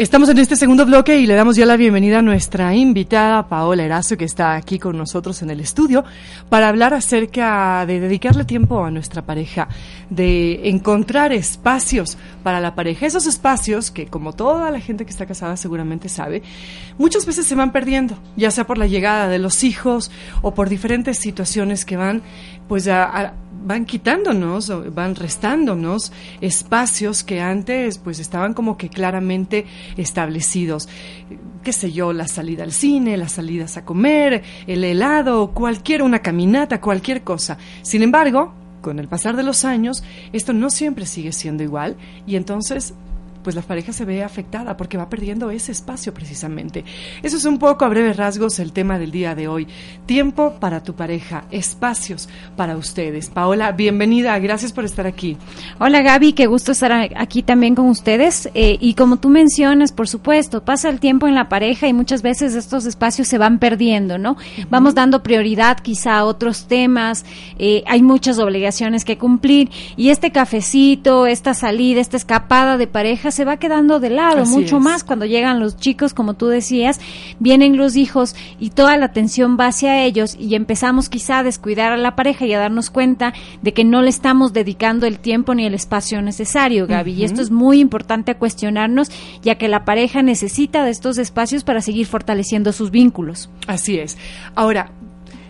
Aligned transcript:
Estamos 0.00 0.30
en 0.30 0.38
este 0.38 0.56
segundo 0.56 0.86
bloque 0.86 1.18
y 1.18 1.26
le 1.26 1.34
damos 1.34 1.56
ya 1.56 1.66
la 1.66 1.76
bienvenida 1.76 2.20
a 2.20 2.22
nuestra 2.22 2.74
invitada 2.74 3.46
Paola 3.48 3.84
Erazo, 3.84 4.16
que 4.16 4.24
está 4.24 4.54
aquí 4.54 4.78
con 4.78 4.96
nosotros 4.96 5.42
en 5.42 5.50
el 5.50 5.60
estudio, 5.60 6.04
para 6.48 6.70
hablar 6.70 6.94
acerca 6.94 7.84
de 7.84 8.00
dedicarle 8.00 8.46
tiempo 8.46 8.82
a 8.82 8.90
nuestra 8.90 9.20
pareja, 9.20 9.68
de 10.08 10.70
encontrar 10.70 11.34
espacios 11.34 12.16
para 12.42 12.60
la 12.60 12.74
pareja. 12.74 13.04
Esos 13.04 13.26
espacios 13.26 13.90
que, 13.90 14.06
como 14.06 14.32
toda 14.32 14.70
la 14.70 14.80
gente 14.80 15.04
que 15.04 15.10
está 15.10 15.26
casada 15.26 15.58
seguramente 15.58 16.08
sabe, 16.08 16.42
muchas 16.96 17.26
veces 17.26 17.46
se 17.46 17.54
van 17.54 17.70
perdiendo, 17.70 18.16
ya 18.38 18.50
sea 18.50 18.66
por 18.66 18.78
la 18.78 18.86
llegada 18.86 19.28
de 19.28 19.38
los 19.38 19.62
hijos 19.64 20.10
o 20.40 20.54
por 20.54 20.70
diferentes 20.70 21.18
situaciones 21.18 21.84
que 21.84 21.98
van, 21.98 22.22
pues, 22.68 22.88
a, 22.88 23.04
a 23.04 23.34
van 23.62 23.84
quitándonos, 23.84 24.94
van 24.94 25.14
restándonos 25.14 26.12
espacios 26.40 27.22
que 27.24 27.40
antes 27.40 27.98
pues 27.98 28.18
estaban 28.18 28.54
como 28.54 28.76
que 28.76 28.88
claramente 28.88 29.66
establecidos. 29.96 30.88
Qué 31.62 31.72
sé 31.72 31.92
yo, 31.92 32.12
la 32.12 32.26
salida 32.26 32.64
al 32.64 32.72
cine, 32.72 33.16
las 33.16 33.32
salidas 33.32 33.76
a 33.76 33.84
comer, 33.84 34.42
el 34.66 34.82
helado, 34.84 35.52
cualquier, 35.52 36.02
una 36.02 36.20
caminata, 36.20 36.80
cualquier 36.80 37.22
cosa. 37.22 37.58
Sin 37.82 38.02
embargo, 38.02 38.54
con 38.80 38.98
el 38.98 39.08
pasar 39.08 39.36
de 39.36 39.42
los 39.42 39.64
años, 39.64 40.02
esto 40.32 40.52
no 40.52 40.70
siempre 40.70 41.06
sigue 41.06 41.32
siendo 41.32 41.62
igual 41.62 41.96
y 42.26 42.36
entonces 42.36 42.94
pues 43.42 43.56
la 43.56 43.62
pareja 43.62 43.92
se 43.92 44.04
ve 44.04 44.22
afectada 44.22 44.76
porque 44.76 44.96
va 44.96 45.08
perdiendo 45.08 45.50
ese 45.50 45.72
espacio 45.72 46.12
precisamente. 46.14 46.84
Eso 47.22 47.36
es 47.36 47.44
un 47.44 47.58
poco 47.58 47.84
a 47.84 47.88
breves 47.88 48.16
rasgos 48.16 48.58
el 48.58 48.72
tema 48.72 48.98
del 48.98 49.10
día 49.10 49.34
de 49.34 49.48
hoy. 49.48 49.66
Tiempo 50.06 50.54
para 50.60 50.82
tu 50.82 50.94
pareja, 50.94 51.44
espacios 51.50 52.28
para 52.56 52.76
ustedes. 52.76 53.30
Paola, 53.30 53.72
bienvenida, 53.72 54.38
gracias 54.38 54.72
por 54.72 54.84
estar 54.84 55.06
aquí. 55.06 55.36
Hola 55.78 56.02
Gaby, 56.02 56.32
qué 56.32 56.46
gusto 56.46 56.72
estar 56.72 56.92
aquí 57.16 57.42
también 57.42 57.74
con 57.74 57.88
ustedes. 57.88 58.48
Eh, 58.54 58.76
y 58.80 58.94
como 58.94 59.18
tú 59.18 59.28
mencionas, 59.28 59.92
por 59.92 60.08
supuesto, 60.08 60.64
pasa 60.64 60.88
el 60.88 61.00
tiempo 61.00 61.26
en 61.26 61.34
la 61.34 61.48
pareja 61.48 61.88
y 61.88 61.92
muchas 61.92 62.22
veces 62.22 62.54
estos 62.54 62.86
espacios 62.86 63.28
se 63.28 63.38
van 63.38 63.58
perdiendo, 63.58 64.18
¿no? 64.18 64.36
Vamos 64.68 64.94
dando 64.94 65.22
prioridad 65.22 65.78
quizá 65.78 66.18
a 66.18 66.24
otros 66.24 66.66
temas, 66.66 67.24
eh, 67.58 67.82
hay 67.86 68.02
muchas 68.02 68.38
obligaciones 68.38 69.04
que 69.04 69.18
cumplir 69.18 69.70
y 69.96 70.10
este 70.10 70.32
cafecito, 70.32 71.26
esta 71.26 71.54
salida, 71.54 72.00
esta 72.00 72.16
escapada 72.16 72.76
de 72.76 72.86
pareja 72.86 73.29
se 73.30 73.44
va 73.44 73.56
quedando 73.58 74.00
de 74.00 74.10
lado, 74.10 74.42
Así 74.42 74.52
mucho 74.52 74.76
es. 74.78 74.82
más 74.82 75.04
cuando 75.04 75.26
llegan 75.26 75.60
los 75.60 75.76
chicos, 75.76 76.14
como 76.14 76.34
tú 76.34 76.46
decías, 76.48 77.00
vienen 77.38 77.76
los 77.76 77.96
hijos 77.96 78.34
y 78.58 78.70
toda 78.70 78.96
la 78.96 79.06
atención 79.06 79.56
va 79.58 79.66
hacia 79.66 80.04
ellos 80.04 80.36
y 80.38 80.54
empezamos 80.54 81.08
quizá 81.08 81.38
a 81.38 81.42
descuidar 81.42 81.92
a 81.92 81.96
la 81.96 82.16
pareja 82.16 82.46
y 82.46 82.52
a 82.54 82.58
darnos 82.58 82.90
cuenta 82.90 83.32
de 83.62 83.72
que 83.72 83.84
no 83.84 84.02
le 84.02 84.10
estamos 84.10 84.52
dedicando 84.52 85.06
el 85.06 85.18
tiempo 85.18 85.54
ni 85.54 85.66
el 85.66 85.74
espacio 85.74 86.22
necesario, 86.22 86.86
Gaby. 86.86 87.12
Y 87.12 87.24
esto 87.24 87.42
es 87.42 87.50
muy 87.50 87.80
importante 87.80 88.32
a 88.32 88.38
cuestionarnos, 88.38 89.10
ya 89.42 89.56
que 89.56 89.68
la 89.68 89.84
pareja 89.84 90.22
necesita 90.22 90.84
de 90.84 90.90
estos 90.90 91.18
espacios 91.18 91.64
para 91.64 91.80
seguir 91.80 92.06
fortaleciendo 92.06 92.72
sus 92.72 92.90
vínculos. 92.90 93.50
Así 93.66 93.98
es. 93.98 94.16
Ahora, 94.54 94.92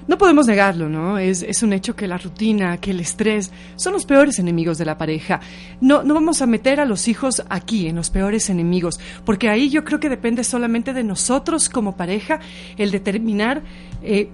no 0.07 0.19
podemos 0.19 0.47
negarlo, 0.47 0.89
¿no? 0.89 1.19
Es, 1.19 1.43
es 1.43 1.63
un 1.63 1.73
hecho 1.73 1.95
que 1.95 2.09
la 2.09 2.19
rutina, 2.19 2.79
que 2.79 2.91
el 2.91 3.01
estrés 3.01 3.51
son 3.77 3.93
los 3.93 4.07
peores 4.07 4.39
enemigos 4.39 4.79
de 4.79 4.85
la 4.85 4.99
pareja. 4.99 5.41
No, 5.81 6.03
no 6.03 6.15
vamos 6.15 6.43
a 6.43 6.47
meter 6.47 6.81
a 6.81 6.85
los 6.85 7.09
hijos 7.09 7.43
aquí, 7.49 7.87
en 7.87 7.97
los 7.97 8.11
peores 8.11 8.51
enemigos, 8.51 8.99
porque 9.25 9.49
ahí 9.49 9.71
yo 9.71 9.85
creo 9.85 10.01
que 10.01 10.09
depende 10.09 10.45
solamente 10.45 10.93
de 10.93 11.05
nosotros 11.05 11.69
como 11.69 11.97
pareja 11.97 12.41
el 12.77 12.91
determinar 12.91 13.63
eh, 14.03 14.31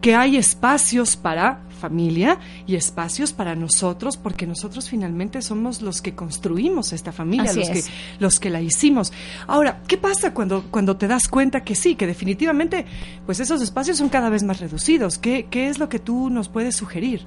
que 0.00 0.14
hay 0.14 0.36
espacios 0.36 1.16
para 1.16 1.60
familia 1.82 2.38
y 2.66 2.76
espacios 2.76 3.32
para 3.32 3.56
nosotros, 3.56 4.16
porque 4.16 4.46
nosotros 4.46 4.88
finalmente 4.88 5.42
somos 5.42 5.82
los 5.82 6.00
que 6.00 6.14
construimos 6.14 6.92
esta 6.92 7.10
familia, 7.10 7.50
Así 7.50 7.58
los 7.58 7.68
es. 7.68 7.86
que 7.86 7.92
los 8.20 8.40
que 8.40 8.50
la 8.50 8.60
hicimos. 8.60 9.12
Ahora, 9.48 9.82
¿qué 9.88 9.98
pasa 9.98 10.32
cuando, 10.32 10.64
cuando 10.70 10.96
te 10.96 11.08
das 11.08 11.26
cuenta 11.26 11.64
que 11.64 11.74
sí, 11.74 11.96
que 11.96 12.06
definitivamente 12.06 12.86
pues 13.26 13.40
esos 13.40 13.60
espacios 13.60 13.98
son 13.98 14.08
cada 14.08 14.30
vez 14.30 14.44
más 14.44 14.60
reducidos? 14.60 15.18
¿Qué, 15.18 15.46
qué 15.50 15.68
es 15.68 15.78
lo 15.78 15.88
que 15.88 15.98
tú 15.98 16.30
nos 16.30 16.48
puedes 16.48 16.76
sugerir? 16.76 17.26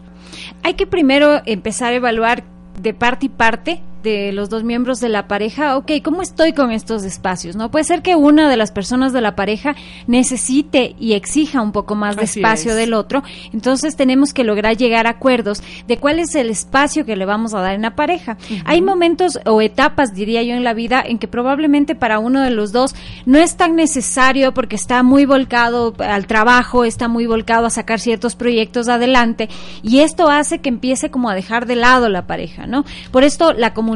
Hay 0.64 0.76
que 0.76 0.88
primero 0.88 1.42
empezar 1.46 1.92
a 1.92 1.98
evaluar 1.98 2.44
de 2.82 2.94
parte 2.94 3.26
y 3.26 3.30
parte 3.30 3.82
de 4.06 4.32
los 4.32 4.50
dos 4.50 4.64
miembros 4.64 5.02
de 5.02 5.10
la 5.10 5.28
pareja, 5.28 5.76
ok, 5.76 5.92
¿cómo 6.04 6.22
estoy 6.22 6.54
con 6.54 6.72
estos 6.72 7.04
espacios? 7.04 7.56
¿No? 7.58 7.72
Puede 7.72 7.84
ser 7.84 8.02
que 8.02 8.16
una 8.16 8.50
de 8.50 8.56
las 8.56 8.72
personas 8.72 9.12
de 9.12 9.20
la 9.20 9.36
pareja 9.36 9.76
necesite 10.08 10.96
y 11.00 11.14
exija 11.14 11.62
un 11.62 11.74
poco 11.74 11.96
más 11.96 12.16
de 12.16 12.24
Así 12.24 12.40
espacio 12.40 12.72
es. 12.72 12.78
del 12.78 12.94
otro, 12.94 13.24
entonces 13.52 13.98
tenemos 13.98 14.34
que 14.34 14.44
lograr 14.44 14.78
llegar 14.78 15.08
a 15.08 15.12
acuerdos 15.12 15.62
de 15.88 15.98
cuál 15.98 16.20
es 16.20 16.36
el 16.36 16.50
espacio 16.50 17.06
que 17.06 17.16
le 17.16 17.26
vamos 17.26 17.54
a 17.54 17.62
dar 17.62 17.74
en 17.74 17.82
la 17.82 17.96
pareja. 17.96 18.38
Hay 18.64 18.82
momentos 18.82 19.40
o 19.46 19.60
etapas, 19.62 20.14
diría 20.14 20.44
yo, 20.44 20.54
en 20.54 20.64
la 20.64 20.74
vida 20.74 21.04
en 21.06 21.18
que 21.18 21.28
probablemente 21.28 21.96
para 21.96 22.20
uno 22.20 22.42
de 22.42 22.52
los 22.52 22.72
dos 22.72 22.96
no 23.26 23.40
es 23.40 23.58
tan 23.58 23.76
necesario 23.76 24.54
porque 24.54 24.76
está 24.76 25.02
muy 25.02 25.26
volcado 25.26 25.96
al 25.98 26.28
trabajo, 26.28 26.86
está 26.86 27.08
muy 27.08 27.26
volcado 27.26 27.66
a 27.66 27.70
sacar 27.72 28.00
ciertos 28.00 28.36
proyectos 28.36 28.88
adelante 28.88 29.50
y 29.82 30.00
esto 30.00 30.30
hace 30.30 30.60
que 30.60 30.70
empiece 30.70 31.10
como 31.10 31.30
a 31.30 31.36
dejar 31.36 31.66
de 31.66 31.76
lado 31.76 32.08
la 32.08 32.28
pareja, 32.28 32.68
¿no? 32.68 32.86
Por 33.12 33.24
esto 33.24 33.52
la 33.52 33.74
comunicación 33.74 33.95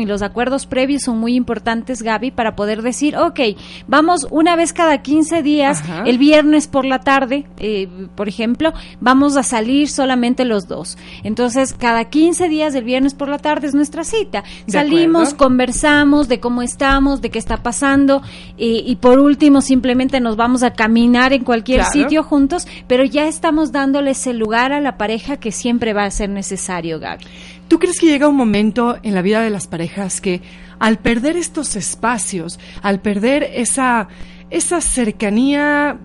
y 0.00 0.06
los 0.06 0.22
acuerdos 0.22 0.66
previos 0.66 1.02
son 1.02 1.18
muy 1.18 1.34
importantes, 1.34 2.02
Gaby, 2.02 2.30
para 2.30 2.56
poder 2.56 2.82
decir, 2.82 3.16
ok, 3.16 3.40
vamos 3.86 4.26
una 4.30 4.56
vez 4.56 4.72
cada 4.72 5.02
15 5.02 5.42
días, 5.42 5.80
Ajá. 5.80 6.02
el 6.06 6.18
viernes 6.18 6.66
por 6.68 6.84
la 6.84 7.00
tarde, 7.00 7.46
eh, 7.58 7.88
por 8.14 8.28
ejemplo, 8.28 8.72
vamos 9.00 9.36
a 9.36 9.42
salir 9.42 9.88
solamente 9.88 10.44
los 10.44 10.68
dos. 10.68 10.98
Entonces, 11.24 11.72
cada 11.74 12.04
15 12.06 12.48
días 12.48 12.72
del 12.72 12.84
viernes 12.84 13.14
por 13.14 13.28
la 13.28 13.38
tarde 13.38 13.66
es 13.68 13.74
nuestra 13.74 14.04
cita. 14.04 14.42
De 14.66 14.72
Salimos, 14.72 15.28
acuerdo. 15.34 15.36
conversamos 15.44 16.28
de 16.28 16.40
cómo 16.40 16.62
estamos, 16.62 17.20
de 17.22 17.30
qué 17.30 17.38
está 17.38 17.58
pasando 17.62 18.22
eh, 18.58 18.82
y 18.86 18.96
por 18.96 19.18
último 19.18 19.60
simplemente 19.60 20.20
nos 20.20 20.36
vamos 20.36 20.62
a 20.62 20.72
caminar 20.72 21.32
en 21.32 21.44
cualquier 21.44 21.80
Claro. 21.80 21.92
sitio 21.92 22.22
juntos, 22.22 22.66
pero 22.86 23.04
ya 23.04 23.26
estamos 23.26 23.72
dándole 23.72 24.12
ese 24.12 24.32
lugar 24.32 24.72
a 24.72 24.80
la 24.80 24.96
pareja 24.96 25.36
que 25.36 25.52
siempre 25.52 25.92
va 25.92 26.04
a 26.04 26.10
ser 26.10 26.30
necesario, 26.30 26.98
Gaby. 26.98 27.24
¿Tú 27.68 27.78
crees 27.78 27.98
que 27.98 28.06
llega 28.06 28.28
un 28.28 28.36
momento 28.36 28.96
en 29.02 29.14
la 29.14 29.22
vida 29.22 29.40
de 29.40 29.50
las 29.50 29.66
parejas 29.66 30.20
que 30.20 30.40
al 30.78 30.98
perder 30.98 31.36
estos 31.36 31.74
espacios, 31.76 32.60
al 32.82 33.00
perder 33.00 33.42
esa, 33.42 34.08
esa 34.50 34.80
cercanía 34.80 35.98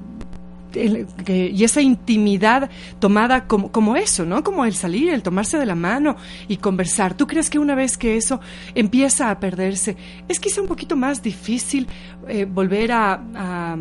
y 0.73 1.63
esa 1.65 1.81
intimidad 1.81 2.69
tomada 2.99 3.45
como, 3.45 3.71
como 3.73 3.97
eso, 3.97 4.25
¿no? 4.25 4.41
Como 4.41 4.63
el 4.63 4.73
salir, 4.73 5.09
el 5.09 5.21
tomarse 5.21 5.57
de 5.59 5.65
la 5.65 5.75
mano 5.75 6.15
y 6.47 6.57
conversar. 6.57 7.13
¿Tú 7.13 7.27
crees 7.27 7.49
que 7.49 7.59
una 7.59 7.75
vez 7.75 7.97
que 7.97 8.15
eso 8.15 8.39
empieza 8.73 9.29
a 9.29 9.39
perderse, 9.39 9.97
es 10.29 10.39
quizá 10.39 10.61
un 10.61 10.67
poquito 10.67 10.95
más 10.95 11.21
difícil 11.21 11.87
eh, 12.29 12.45
volver 12.45 12.93
a, 12.93 13.21
a- 13.35 13.77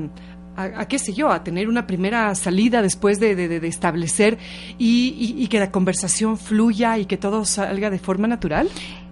a, 0.65 0.89
qué 0.89 0.99
sé 0.99 1.13
yo, 1.13 1.31
a 1.31 1.43
tener 1.45 1.69
una 1.69 1.87
primera 1.87 2.35
salida 2.35 2.83
después 2.83 3.21
de, 3.21 3.57
establecer 3.67 4.39
y, 4.79 5.15
y- 5.39 5.43
y 5.43 5.47
que 5.49 5.59
la 5.59 5.71
conversación 5.71 6.39
fluya 6.39 6.99
y 6.99 7.07
que 7.07 7.17
todo 7.17 7.45
salga 7.45 7.91
de 7.91 7.99
forma 7.99 8.27
natural? 8.29 8.69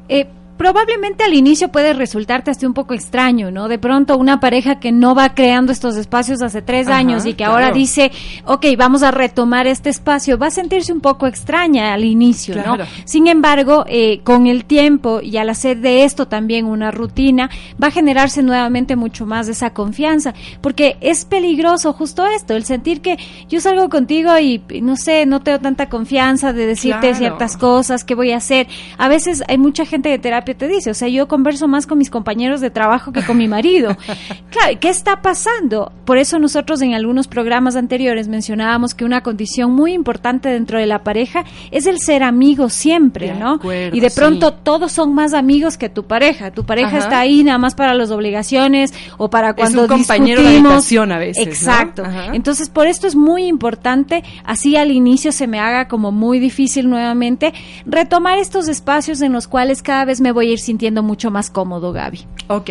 Eh, 0.08 0.26
probablemente 0.58 1.24
al 1.24 1.32
inicio 1.34 1.68
puede 1.68 1.94
resultarte 1.94 2.50
hasta 2.50 2.66
un 2.66 2.74
poco 2.74 2.92
extraño, 2.92 3.50
¿no? 3.50 3.68
De 3.68 3.78
pronto 3.78 4.18
una 4.18 4.40
pareja 4.40 4.80
que 4.80 4.92
no 4.92 5.14
va 5.14 5.34
creando 5.34 5.72
estos 5.72 5.96
espacios 5.96 6.42
hace 6.42 6.60
tres 6.60 6.88
Ajá, 6.88 6.98
años 6.98 7.24
y 7.24 7.30
que 7.30 7.36
claro. 7.44 7.52
ahora 7.54 7.70
dice, 7.72 8.10
ok, 8.44 8.66
vamos 8.76 9.02
a 9.02 9.10
retomar 9.10 9.66
este 9.66 9.88
espacio, 9.88 10.36
va 10.36 10.48
a 10.48 10.50
sentirse 10.50 10.92
un 10.92 11.00
poco 11.00 11.26
extraña 11.26 11.94
al 11.94 12.04
inicio, 12.04 12.54
Claro. 12.54 12.76
¿no? 12.84 12.84
Sin 13.04 13.28
embargo, 13.28 13.84
eh, 13.88 14.20
con 14.24 14.46
el 14.46 14.64
tiempo 14.64 15.20
y 15.22 15.36
al 15.36 15.48
hacer 15.48 15.78
de 15.78 16.04
esto 16.04 16.26
también 16.26 16.66
una 16.66 16.90
rutina, 16.90 17.48
va 17.82 17.86
a 17.88 17.90
generarse 17.92 18.42
nuevamente 18.42 18.96
mucho 18.96 19.24
más 19.24 19.46
de 19.46 19.52
esa 19.52 19.70
confianza, 19.70 20.34
porque 20.60 20.96
es 21.00 21.24
peligroso 21.24 21.92
justo 21.92 22.26
esto, 22.26 22.54
el 22.56 22.64
sentir 22.64 23.00
que 23.00 23.16
yo 23.48 23.60
salgo 23.60 23.88
contigo 23.88 24.36
y 24.38 24.60
no 24.82 24.96
sé, 24.96 25.24
no 25.24 25.40
tengo 25.40 25.60
tanta 25.60 25.88
confianza 25.88 26.52
de 26.52 26.66
decirte 26.66 26.98
Claro. 26.98 27.16
ciertas 27.16 27.56
cosas, 27.56 28.02
qué 28.04 28.14
voy 28.16 28.32
a 28.32 28.38
hacer. 28.38 28.66
A 28.96 29.08
veces 29.08 29.42
hay 29.46 29.56
mucha 29.58 29.86
gente 29.86 30.08
de 30.08 30.18
terapia 30.18 30.47
terapia 30.54 30.68
te 30.68 30.68
dice, 30.68 30.90
o 30.90 30.94
sea, 30.94 31.08
yo 31.08 31.28
converso 31.28 31.68
más 31.68 31.86
con 31.86 31.98
mis 31.98 32.10
compañeros 32.10 32.60
de 32.60 32.70
trabajo 32.70 33.12
que 33.12 33.22
con 33.24 33.36
mi 33.36 33.48
marido. 33.48 33.96
claro, 34.50 34.78
¿qué 34.80 34.88
está 34.88 35.20
pasando? 35.22 35.92
Por 36.04 36.18
eso 36.18 36.38
nosotros 36.38 36.80
en 36.82 36.94
algunos 36.94 37.28
programas 37.28 37.76
anteriores 37.76 38.28
mencionábamos 38.28 38.94
que 38.94 39.04
una 39.04 39.22
condición 39.22 39.72
muy 39.72 39.92
importante 39.92 40.48
dentro 40.48 40.78
de 40.78 40.86
la 40.86 41.02
pareja 41.02 41.44
es 41.70 41.86
el 41.86 41.98
ser 41.98 42.22
amigo 42.22 42.68
siempre, 42.68 43.28
De 43.28 43.34
¿no? 43.34 43.54
acuerdo, 43.54 43.96
y 43.96 44.00
de 44.00 44.10
pronto 44.10 44.50
sí. 44.50 44.54
todos 44.62 44.92
son 44.92 45.14
más 45.14 45.34
amigos 45.34 45.76
que 45.76 45.88
tu 45.88 46.04
pareja. 46.04 46.50
Tu 46.50 46.64
pareja 46.64 46.88
Ajá. 46.88 46.98
está 46.98 47.20
ahí 47.20 47.44
nada 47.44 47.58
más 47.58 47.74
para 47.74 47.94
las 47.94 48.10
obligaciones 48.10 48.92
o 49.16 49.30
para 49.30 49.54
cuando 49.54 49.82
un 49.82 49.88
compañero 49.88 50.42
de 50.42 50.48
habitación 50.48 51.12
a 51.12 51.18
veces. 51.18 51.46
Exacto. 51.46 52.04
Entonces, 52.32 52.68
por 52.68 52.86
esto 52.86 53.06
es 53.06 53.14
muy 53.14 53.44
importante, 53.44 54.22
así 54.44 54.76
al 54.76 54.90
inicio 54.90 55.32
se 55.32 55.46
me 55.46 55.60
haga 55.60 55.88
como 55.88 56.12
muy 56.12 56.38
difícil 56.38 56.88
nuevamente, 56.88 57.52
retomar 57.86 58.38
estos 58.38 58.68
espacios 58.68 59.20
en 59.20 59.32
los 59.32 59.48
cuales 59.48 59.82
cada 59.82 60.04
vez 60.04 60.20
me 60.20 60.32
voy 60.32 60.37
a 60.46 60.50
ir 60.52 60.58
sintiendo 60.58 61.02
mucho 61.02 61.30
más 61.30 61.50
cómodo, 61.50 61.92
Gaby. 61.92 62.20
Ok, 62.48 62.70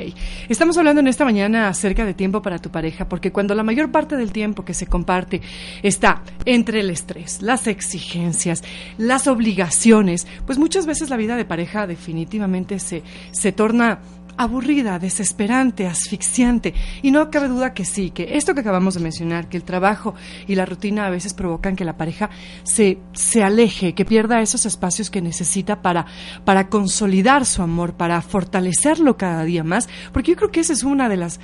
estamos 0.50 0.78
hablando 0.78 1.02
en 1.02 1.08
esta 1.08 1.24
mañana 1.24 1.68
acerca 1.68 2.06
de 2.06 2.14
tiempo 2.14 2.42
para 2.42 2.58
tu 2.58 2.72
pareja, 2.72 3.08
porque 3.08 3.32
cuando 3.32 3.54
la 3.54 3.64
mayor 3.64 3.92
parte 3.92 4.18
del 4.18 4.32
tiempo 4.32 4.66
que 4.66 4.74
se 4.74 4.88
comparte 4.88 5.42
está 5.84 6.24
entre 6.46 6.80
el 6.80 6.90
estrés, 6.90 7.42
las 7.42 7.68
exigencias, 7.68 8.64
las 8.98 9.28
obligaciones, 9.28 10.28
pues 10.46 10.58
muchas 10.58 10.88
veces 10.88 11.10
la 11.10 11.18
vida 11.18 11.36
de 11.36 11.46
pareja 11.46 11.86
definitivamente 11.86 12.80
se, 12.80 13.04
se 13.32 13.52
torna 13.52 14.00
aburrida, 14.38 15.00
desesperante, 15.00 15.88
asfixiante. 15.88 16.74
Y 17.02 17.12
no 17.12 17.30
cabe 17.30 17.48
duda 17.48 17.74
que 17.74 17.86
sí, 17.86 18.12
que 18.12 18.38
esto 18.38 18.54
que 18.54 18.62
acabamos 18.62 18.94
de 18.94 19.02
mencionar, 19.02 19.50
que 19.50 19.58
el 19.58 19.64
trabajo 19.64 20.16
y 20.48 20.56
la 20.56 20.66
rutina 20.66 21.06
a 21.06 21.10
veces 21.10 21.34
provocan 21.34 21.76
que 21.76 21.86
la 21.86 21.98
pareja 21.98 22.30
se, 22.64 23.00
se 23.14 23.44
aleje, 23.44 23.94
que 23.94 24.06
pierda 24.06 24.42
esos 24.42 24.66
espacios 24.66 25.10
que 25.10 25.22
necesita 25.22 25.82
para, 25.82 26.06
para 26.46 26.70
consolidar 26.70 27.46
su 27.46 27.62
amor, 27.62 27.94
para 27.94 28.22
fortalecerlo 28.22 29.18
cada 29.18 29.44
día 29.44 29.64
más, 29.64 29.90
porque 30.14 30.32
yo 30.32 30.38
creo 30.38 30.52
que 30.52 30.60
esa 30.60 30.74
es 30.74 30.84
una 30.84 31.10
de 31.10 31.18
las, 31.18 31.40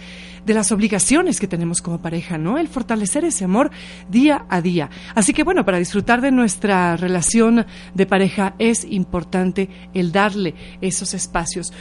de 0.45 0.53
las 0.53 0.71
obligaciones 0.71 1.39
que 1.39 1.47
tenemos 1.47 1.81
como 1.81 2.01
pareja, 2.01 2.37
¿no? 2.37 2.57
El 2.57 2.67
fortalecer 2.67 3.25
ese 3.25 3.45
amor 3.45 3.71
día 4.09 4.45
a 4.49 4.61
día. 4.61 4.89
Así 5.15 5.33
que 5.33 5.43
bueno, 5.43 5.65
para 5.65 5.79
disfrutar 5.79 6.21
de 6.21 6.31
nuestra 6.31 6.97
relación 6.97 7.65
de 7.93 8.05
pareja 8.05 8.55
es 8.59 8.85
importante 8.85 9.69
el 9.93 10.11
darle 10.11 10.55
esos 10.81 11.13
espacios. 11.13 11.73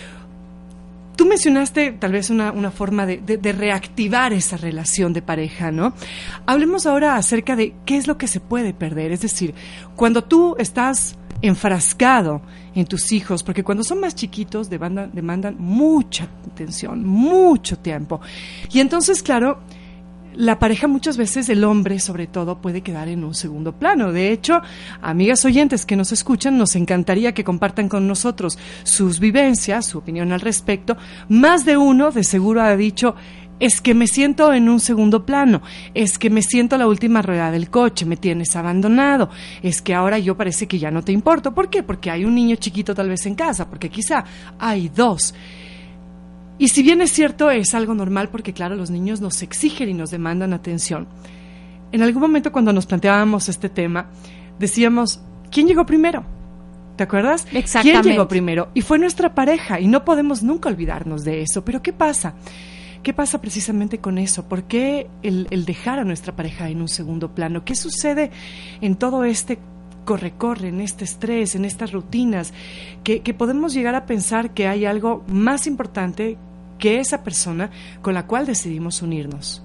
Tú 1.16 1.26
mencionaste 1.26 1.92
tal 1.92 2.12
vez 2.12 2.30
una, 2.30 2.52
una 2.52 2.70
forma 2.70 3.06
de, 3.06 3.52
reactivar 3.52 4.32
esa 4.32 4.56
relación 4.56 5.12
de 5.12 5.22
pareja, 5.22 5.70
¿no? 5.70 5.92
Hablemos 6.46 6.86
ahora 6.86 7.16
acerca 7.16 7.54
de 7.54 7.74
qué 7.84 7.96
es 7.96 8.06
lo 8.06 8.16
que 8.16 8.26
se 8.26 8.40
puede 8.40 8.72
perder. 8.72 9.12
Es 9.12 9.20
decir, 9.20 9.54
cuando 9.94 10.24
tú 10.24 10.56
estás 10.58 11.16
enfrascado 11.42 12.40
en 12.74 12.86
tus 12.86 13.12
hijos, 13.12 13.42
porque 13.42 13.64
cuando 13.64 13.84
son 13.84 14.00
más 14.00 14.14
chiquitos 14.14 14.70
demandan, 14.70 15.10
demandan 15.12 15.56
mucha 15.58 16.28
atención, 16.50 17.04
mucho 17.04 17.76
tiempo. 17.78 18.20
Y 18.72 18.80
entonces, 18.80 19.22
claro, 19.22 19.60
la 20.34 20.58
pareja 20.58 20.86
muchas 20.86 21.16
veces, 21.16 21.48
el 21.48 21.64
hombre 21.64 21.98
sobre 21.98 22.26
todo, 22.26 22.60
puede 22.60 22.82
quedar 22.82 23.08
en 23.08 23.24
un 23.24 23.34
segundo 23.34 23.72
plano. 23.72 24.12
De 24.12 24.32
hecho, 24.32 24.60
amigas 25.00 25.44
oyentes 25.44 25.86
que 25.86 25.96
nos 25.96 26.12
escuchan, 26.12 26.58
nos 26.58 26.76
encantaría 26.76 27.32
que 27.34 27.44
compartan 27.44 27.88
con 27.88 28.06
nosotros 28.06 28.58
sus 28.82 29.20
vivencias, 29.20 29.86
su 29.86 29.98
opinión 29.98 30.32
al 30.32 30.40
respecto. 30.40 30.96
Más 31.28 31.64
de 31.64 31.76
uno 31.76 32.10
de 32.10 32.24
seguro 32.24 32.62
ha 32.62 32.76
dicho, 32.76 33.14
es 33.60 33.80
que 33.80 33.94
me 33.94 34.08
siento 34.08 34.52
en 34.52 34.68
un 34.68 34.80
segundo 34.80 35.24
plano, 35.24 35.62
es 35.94 36.18
que 36.18 36.30
me 36.30 36.42
siento 36.42 36.76
la 36.76 36.88
última 36.88 37.22
rueda 37.22 37.52
del 37.52 37.70
coche, 37.70 38.04
me 38.04 38.16
tienes 38.16 38.56
abandonado, 38.56 39.30
es 39.62 39.80
que 39.80 39.94
ahora 39.94 40.18
yo 40.18 40.36
parece 40.36 40.66
que 40.66 40.80
ya 40.80 40.90
no 40.90 41.02
te 41.02 41.12
importo. 41.12 41.54
¿Por 41.54 41.70
qué? 41.70 41.84
Porque 41.84 42.10
hay 42.10 42.24
un 42.24 42.34
niño 42.34 42.56
chiquito 42.56 42.92
tal 42.92 43.08
vez 43.08 43.24
en 43.26 43.36
casa, 43.36 43.68
porque 43.68 43.88
quizá 43.88 44.24
hay 44.58 44.88
dos. 44.88 45.32
Y 46.62 46.68
si 46.68 46.84
bien 46.84 47.00
es 47.00 47.10
cierto, 47.10 47.50
es 47.50 47.74
algo 47.74 47.92
normal 47.92 48.28
porque, 48.28 48.52
claro, 48.52 48.76
los 48.76 48.88
niños 48.88 49.20
nos 49.20 49.42
exigen 49.42 49.88
y 49.88 49.94
nos 49.94 50.12
demandan 50.12 50.52
atención. 50.52 51.08
En 51.90 52.02
algún 52.02 52.22
momento 52.22 52.52
cuando 52.52 52.72
nos 52.72 52.86
planteábamos 52.86 53.48
este 53.48 53.68
tema, 53.68 54.10
decíamos, 54.60 55.20
¿quién 55.50 55.66
llegó 55.66 55.84
primero? 55.84 56.24
¿Te 56.94 57.02
acuerdas? 57.02 57.46
¿Quién 57.46 57.56
Exactamente. 57.56 58.10
llegó 58.10 58.28
primero? 58.28 58.68
Y 58.74 58.82
fue 58.82 59.00
nuestra 59.00 59.34
pareja 59.34 59.80
y 59.80 59.88
no 59.88 60.04
podemos 60.04 60.44
nunca 60.44 60.68
olvidarnos 60.68 61.24
de 61.24 61.42
eso. 61.42 61.64
Pero 61.64 61.82
¿qué 61.82 61.92
pasa? 61.92 62.34
¿Qué 63.02 63.12
pasa 63.12 63.40
precisamente 63.40 63.98
con 63.98 64.16
eso? 64.16 64.48
¿Por 64.48 64.62
qué 64.62 65.08
el, 65.24 65.48
el 65.50 65.64
dejar 65.64 65.98
a 65.98 66.04
nuestra 66.04 66.36
pareja 66.36 66.68
en 66.68 66.80
un 66.80 66.86
segundo 66.86 67.34
plano? 67.34 67.64
¿Qué 67.64 67.74
sucede 67.74 68.30
en 68.80 68.94
todo 68.94 69.24
este 69.24 69.58
corre-corre, 70.04 70.68
en 70.68 70.80
este 70.80 71.04
estrés, 71.04 71.56
en 71.56 71.64
estas 71.64 71.90
rutinas, 71.90 72.52
que, 73.02 73.20
que 73.20 73.34
podemos 73.34 73.74
llegar 73.74 73.96
a 73.96 74.06
pensar 74.06 74.54
que 74.54 74.68
hay 74.68 74.84
algo 74.84 75.24
más 75.26 75.66
importante 75.66 76.38
que 76.82 76.98
esa 76.98 77.22
persona 77.22 77.70
con 78.02 78.12
la 78.12 78.26
cual 78.26 78.44
decidimos 78.44 79.02
unirnos? 79.02 79.62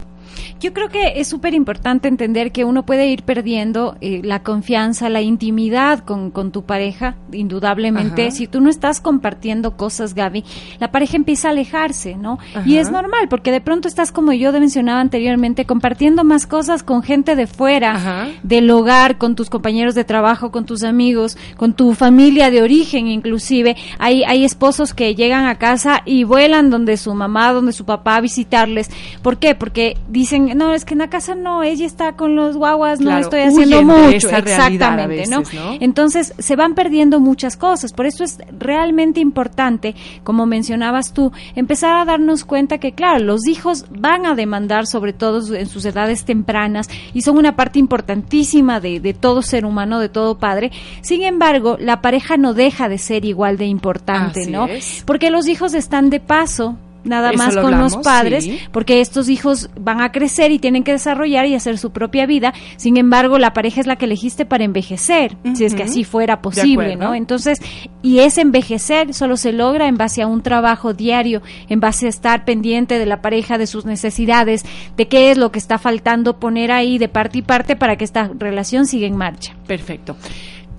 Yo 0.60 0.74
creo 0.74 0.90
que 0.90 1.20
es 1.20 1.28
súper 1.28 1.54
importante 1.54 2.08
entender 2.08 2.52
que 2.52 2.66
uno 2.66 2.86
puede 2.86 3.08
ir 3.08 3.24
perdiendo 3.24 3.96
eh, 4.02 4.22
la 4.24 4.44
confianza, 4.44 5.10
la 5.10 5.22
intimidad 5.22 6.00
con, 6.00 6.32
con 6.32 6.52
tu 6.52 6.64
pareja, 6.64 7.16
indudablemente. 7.32 8.24
Ajá. 8.24 8.32
Si 8.32 8.48
tú 8.48 8.62
no 8.62 8.70
estás 8.70 9.02
compartiendo 9.02 9.78
cosas, 9.78 10.14
Gaby, 10.14 10.44
la 10.80 10.92
pareja 10.92 11.18
empieza 11.18 11.48
a 11.48 11.52
alejarse, 11.52 12.16
¿no? 12.16 12.40
Y 12.66 12.78
es 12.78 12.92
normal, 12.92 13.28
porque 13.30 13.52
de 13.52 13.62
pronto 13.62 13.88
estás, 13.88 14.12
como 14.12 14.34
yo 14.34 14.52
mencionaba 14.60 15.00
anteriormente, 15.00 15.66
compartiendo 15.66 16.24
más 16.24 16.48
cosas 16.48 16.84
con 16.84 17.04
gente 17.04 17.36
de 17.36 17.48
fuera, 17.48 17.96
Ajá. 17.96 18.28
del 18.44 18.70
hogar, 18.70 19.18
con 19.18 19.36
tus 19.36 19.50
compañeros 19.50 19.96
de 19.96 20.04
trabajo, 20.04 20.52
con 20.52 20.66
tus 20.66 20.84
amigos, 20.84 21.38
con 21.56 21.74
tu 21.74 21.94
familia 21.94 22.50
de 22.52 22.62
origen 22.62 23.08
inclusive. 23.08 23.76
Hay, 24.00 24.24
hay 24.24 24.44
esposos 24.44 24.94
que 24.94 25.16
llegan 25.16 25.46
a 25.46 25.58
casa 25.58 26.02
y 26.06 26.24
vuelan 26.24 26.70
donde 26.70 26.98
su 26.98 27.14
mamá, 27.14 27.54
donde 27.54 27.72
su 27.72 27.86
papá 27.86 28.16
a 28.16 28.22
visitarles. 28.22 28.90
¿Por 29.22 29.38
qué? 29.38 29.56
Porque 29.56 29.98
dicen, 30.18 30.58
no, 30.58 30.74
es 30.74 30.86
que 30.86 30.94
en 30.94 31.00
la 31.00 31.10
casa 31.10 31.36
no, 31.36 31.64
ella 31.64 31.86
está 31.86 32.14
con 32.14 32.36
los 32.36 32.58
guaguas, 32.58 33.00
no 33.00 33.08
Claro, 33.08 33.22
estoy 33.22 33.42
haciendo 33.42 33.84
mucho. 33.84 34.30
Exactamente, 34.30 35.08
veces, 35.08 35.30
¿no? 35.30 35.42
¿no? 35.42 35.78
Entonces 35.80 36.34
se 36.38 36.56
van 36.56 36.76
perdiendo 36.76 37.20
muchas 37.20 37.58
cosas. 37.58 37.94
Por 37.94 38.06
eso 38.06 38.24
es 38.24 38.40
realmente 38.58 39.20
importante, 39.20 39.96
como 40.24 40.46
mencionabas 40.46 41.14
tú, 41.14 41.32
empezar 41.56 41.96
a 41.98 42.06
darnos 42.06 42.46
cuenta 42.46 42.78
que, 42.78 42.94
claro, 42.94 43.24
los 43.24 43.48
hijos 43.48 43.86
van 43.90 44.26
a 44.26 44.36
demandar, 44.36 44.88
sobre 44.88 45.14
todo 45.14 45.56
en 45.56 45.68
sus 45.68 45.86
edades 45.86 46.26
tempranas, 46.26 46.90
y 47.14 47.22
son 47.22 47.38
una 47.38 47.56
parte 47.56 47.80
importantísima 47.80 48.80
de, 48.80 49.00
de 49.00 49.14
todo 49.14 49.42
ser 49.42 49.66
humano, 49.66 50.00
de 50.00 50.10
todo 50.10 50.38
padre. 50.38 50.72
Sin 51.02 51.24
embargo, 51.24 51.78
la 51.80 52.02
pareja 52.02 52.38
no 52.38 52.54
deja 52.54 52.90
de 52.90 52.98
ser 52.98 53.26
igual 53.26 53.58
de 53.58 53.66
importante, 53.66 54.42
Así 54.42 54.52
¿no? 54.52 54.68
es. 54.68 55.04
Porque 55.06 55.30
los 55.30 55.48
hijos 55.48 55.74
están 55.74 56.10
de 56.10 56.20
paso. 56.20 56.78
Nada 57.08 57.32
Eso 57.32 57.38
más 57.38 57.56
lo 57.56 57.62
con 57.62 57.80
los 57.80 57.98
padres, 57.98 58.44
sí. 58.44 58.60
porque 58.72 59.02
estos 59.02 59.30
hijos 59.30 59.70
van 59.80 60.02
a 60.02 60.12
crecer 60.12 60.52
y 60.52 60.60
tienen 60.60 60.84
que 60.84 60.92
desarrollar 60.92 61.46
y 61.46 61.56
hacer 61.56 61.78
su 61.78 61.92
propia 61.92 62.26
vida. 62.26 62.54
Sin 62.76 62.98
embargo, 62.98 63.40
la 63.40 63.54
pareja 63.54 63.82
es 63.82 63.88
la 63.88 63.96
que 63.96 64.06
elegiste 64.06 64.46
para 64.46 64.64
envejecer, 64.64 65.38
si 65.54 65.66
es 65.66 65.74
que 65.74 65.84
así 65.84 66.04
fuera 66.04 66.42
posible. 66.42 66.96
¿no? 66.96 67.14
Entonces, 67.14 67.62
y 68.02 68.20
ese 68.20 68.42
envejecer 68.42 69.14
solo 69.14 69.38
se 69.38 69.52
logra 69.52 69.88
en 69.88 69.98
base 69.98 70.22
a 70.22 70.28
un 70.28 70.42
trabajo 70.42 70.94
diario, 70.94 71.42
en 71.70 71.80
base 71.80 72.06
a 72.06 72.10
estar 72.10 72.46
pendiente 72.46 73.00
de 73.00 73.06
la 73.06 73.22
pareja, 73.22 73.58
de 73.58 73.68
sus 73.68 73.86
necesidades, 73.86 74.66
de 74.96 75.08
qué 75.08 75.32
es 75.32 75.38
lo 75.38 75.52
que 75.52 75.60
está 75.60 75.78
faltando 75.78 76.40
poner 76.40 76.72
ahí 76.72 76.98
de 76.98 77.10
parte 77.10 77.40
y 77.40 77.42
parte 77.42 77.76
para 77.76 77.96
que 77.96 78.04
esta 78.04 78.32
relación 78.38 78.86
siga 78.86 79.08
en 79.08 79.18
marcha. 79.18 79.54
Perfecto. 79.68 80.16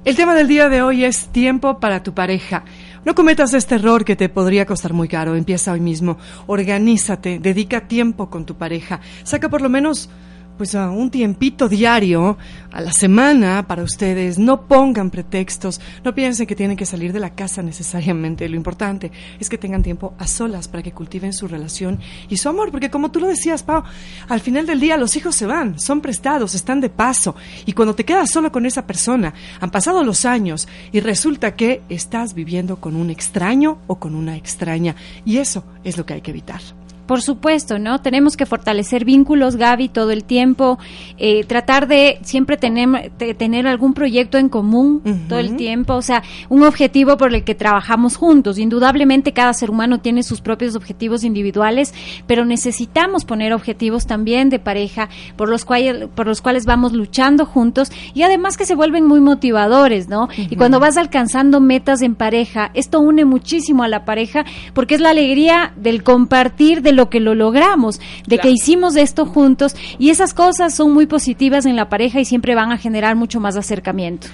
El 0.05 0.17
tema 0.17 0.35
del 0.35 0.49
día 0.49 0.69
de 0.69 0.81
hoy 0.81 1.05
es 1.05 1.29
tiempo 1.29 1.81
para 1.81 2.03
tu 2.03 2.15
pareja. 2.15 2.65
No 3.09 3.15
cometas 3.15 3.55
este 3.55 3.77
error 3.77 4.05
que 4.05 4.17
te 4.17 4.29
podría 4.29 4.67
costar 4.67 4.93
muy 4.93 5.09
caro. 5.09 5.35
Empieza 5.35 5.73
hoy 5.73 5.81
mismo. 5.81 6.19
Organízate, 6.47 7.39
dedica 7.39 7.89
tiempo 7.89 8.29
con 8.29 8.45
tu 8.45 8.57
pareja. 8.57 9.01
Saca 9.23 9.49
por 9.49 9.63
lo 9.63 9.71
menos 9.71 10.11
pues 10.59 10.75
a 10.75 10.91
un 10.91 11.11
tiempito 11.11 11.69
diario 11.69 12.37
a 12.73 12.81
la 12.83 12.93
semana 12.93 13.67
para 13.67 13.85
ustedes. 13.85 14.39
No 14.39 14.67
pongan 14.67 15.11
pretextos, 15.11 15.81
no 16.05 16.15
piensen 16.15 16.47
que 16.47 16.57
tienen 16.57 16.77
que 16.77 16.85
salir 16.85 17.13
de 17.13 17.21
la 17.21 17.35
casa 17.35 17.63
necesariamente. 17.63 18.49
Lo 18.49 18.57
importante 18.57 19.13
es 19.39 19.49
que 19.49 19.57
tengan 19.57 19.83
tiempo 19.83 20.15
a 20.19 20.27
solas 20.27 20.69
para 20.69 20.83
que 20.83 20.93
cultiven 20.93 21.33
su 21.33 21.49
relación 21.49 22.01
y 22.29 22.37
su 22.37 22.49
amor, 22.49 22.71
porque 22.71 22.91
como 22.91 23.11
tú 23.11 23.21
lo 23.21 23.29
decías, 23.29 23.63
Pau, 23.63 23.85
al 24.29 24.41
final 24.41 24.67
del 24.67 24.81
día 24.81 24.97
los 24.97 25.17
hijos 25.17 25.37
se 25.37 25.47
van, 25.47 25.79
son 25.79 26.01
prestados, 26.01 26.55
están 26.55 26.81
de 26.81 26.91
paso 26.91 27.37
y 27.65 27.73
cuando 27.73 27.95
te 27.95 28.05
quedas 28.05 28.31
solo 28.31 28.51
con 28.51 28.67
esa 28.67 28.87
persona, 28.87 29.33
han 29.61 29.71
pasado 29.71 30.03
los 30.03 30.25
años 30.25 30.69
y 30.93 31.01
resulta 31.01 31.55
que 31.55 31.83
estás 31.89 32.35
viviendo 32.35 32.81
con 32.81 32.97
un 32.97 33.11
extraño 33.11 33.79
o 33.87 34.01
con 34.01 34.17
una 34.17 34.37
extraña 34.37 34.97
y 35.25 35.39
eso 35.39 35.65
es 35.85 35.97
lo 35.97 36.05
que 36.05 36.15
hay 36.15 36.21
que 36.21 36.33
evitar. 36.33 36.61
Por 37.09 37.23
supuesto, 37.23 37.79
¿no? 37.79 38.03
Tenemos 38.03 38.37
que 38.37 38.45
fortalecer 38.45 39.07
vínculos, 39.07 39.57
Gaby, 39.57 39.89
todo 39.89 40.11
el 40.11 40.25
tiempo, 40.25 40.79
eh, 41.17 41.43
tratar 41.45 41.89
de 41.89 42.19
siempre 42.21 42.59
tener, 42.59 43.11
de 43.17 43.33
tener 43.33 43.67
algún 43.67 43.95
proyecto 43.95 44.37
en 44.37 44.51
común 44.51 45.01
todo 45.27 45.39
el 45.39 45.57
tiempo, 45.57 45.95
o 45.95 46.03
sea, 46.03 46.23
un 46.51 46.65
objetivo 46.65 47.17
por 47.17 47.35
el 47.35 47.45
que 47.45 47.55
trabajamos 47.55 48.17
juntos. 48.17 48.59
Indudablemente 48.59 49.33
cada 49.33 49.55
ser 49.55 49.71
humano 49.71 50.01
tiene 50.01 50.23
sus 50.23 50.43
propios 50.43 50.77
objetivos 50.77 51.25
individuales, 51.25 51.95
pero 52.27 52.45
necesitamos 52.45 53.25
poner 53.25 53.55
objetivos 53.55 54.07
también 54.07 54.51
de 54.51 54.59
pareja 54.59 55.09
por 55.37 55.49
los 55.49 55.65
cuales, 55.65 56.09
por 56.15 56.27
los 56.27 56.43
cuales 56.43 56.67
vamos 56.67 56.93
luchando 56.93 57.47
juntos 57.47 57.91
y 58.13 58.21
además 58.21 58.59
que 58.59 58.67
se 58.67 58.75
vuelven 58.75 59.07
muy 59.07 59.21
motivadores, 59.21 60.11
¿no? 60.11 60.29
Y 60.37 60.57
cuando 60.57 60.79
vas 60.79 60.99
alcanzando 60.99 61.59
metas 61.61 62.03
en 62.03 62.17
pareja, 62.17 62.71
esto 62.75 63.01
une 63.01 63.25
muchísimo 63.25 63.83
a 63.83 63.89
la 63.89 64.05
pareja 64.05 64.45
porque 64.75 64.97
es 64.97 65.01
la 65.01 65.09
alegría 65.09 65.73
del 65.77 66.03
compartir 66.03 66.83
de 66.83 66.98
lo 66.99 67.09
que 67.09 67.21
lo 67.21 67.35
logramos, 67.35 68.01
de 68.27 68.37
que 68.39 68.51
hicimos 68.51 68.97
esto 68.97 69.25
juntos 69.25 69.75
y 69.99 70.11
esas 70.11 70.35
cosas 70.35 70.75
son 70.75 70.93
muy 70.93 71.07
positivas 71.07 71.65
en 71.65 71.77
la 71.77 71.89
pareja 71.89 72.21
y 72.21 72.27
siempre 72.27 72.55
van 72.55 72.73
a 72.73 72.77
generar 72.77 73.17
mucho 73.17 73.41
más 73.41 73.57
acercamiento. 73.57 74.27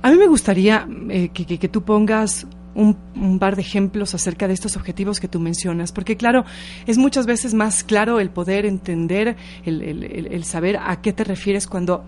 A 0.00 0.10
mí 0.10 0.16
me 0.16 0.26
gustaría 0.26 0.88
eh, 1.10 1.28
que, 1.34 1.44
que- 1.44 1.58
que 1.58 1.68
tú 1.68 1.82
pongas 1.82 2.46
un, 2.74 2.96
un 3.14 3.38
par 3.38 3.54
de 3.56 3.60
ejemplos 3.62 4.14
acerca 4.14 4.48
de 4.48 4.54
estos 4.54 4.76
objetivos 4.76 5.20
que 5.20 5.28
tú 5.28 5.38
mencionas, 5.40 5.92
porque 5.92 6.16
claro, 6.16 6.44
es 6.86 6.96
muchas 6.96 7.26
veces 7.26 7.52
más 7.52 7.84
claro 7.84 8.18
el 8.18 8.30
poder 8.30 8.64
entender, 8.64 9.36
el- 9.66 9.82
el 9.82 10.44
saber 10.44 10.78
a 10.78 11.00
qué 11.02 11.12
te 11.12 11.22
refieres 11.24 11.66
cuando 11.66 12.02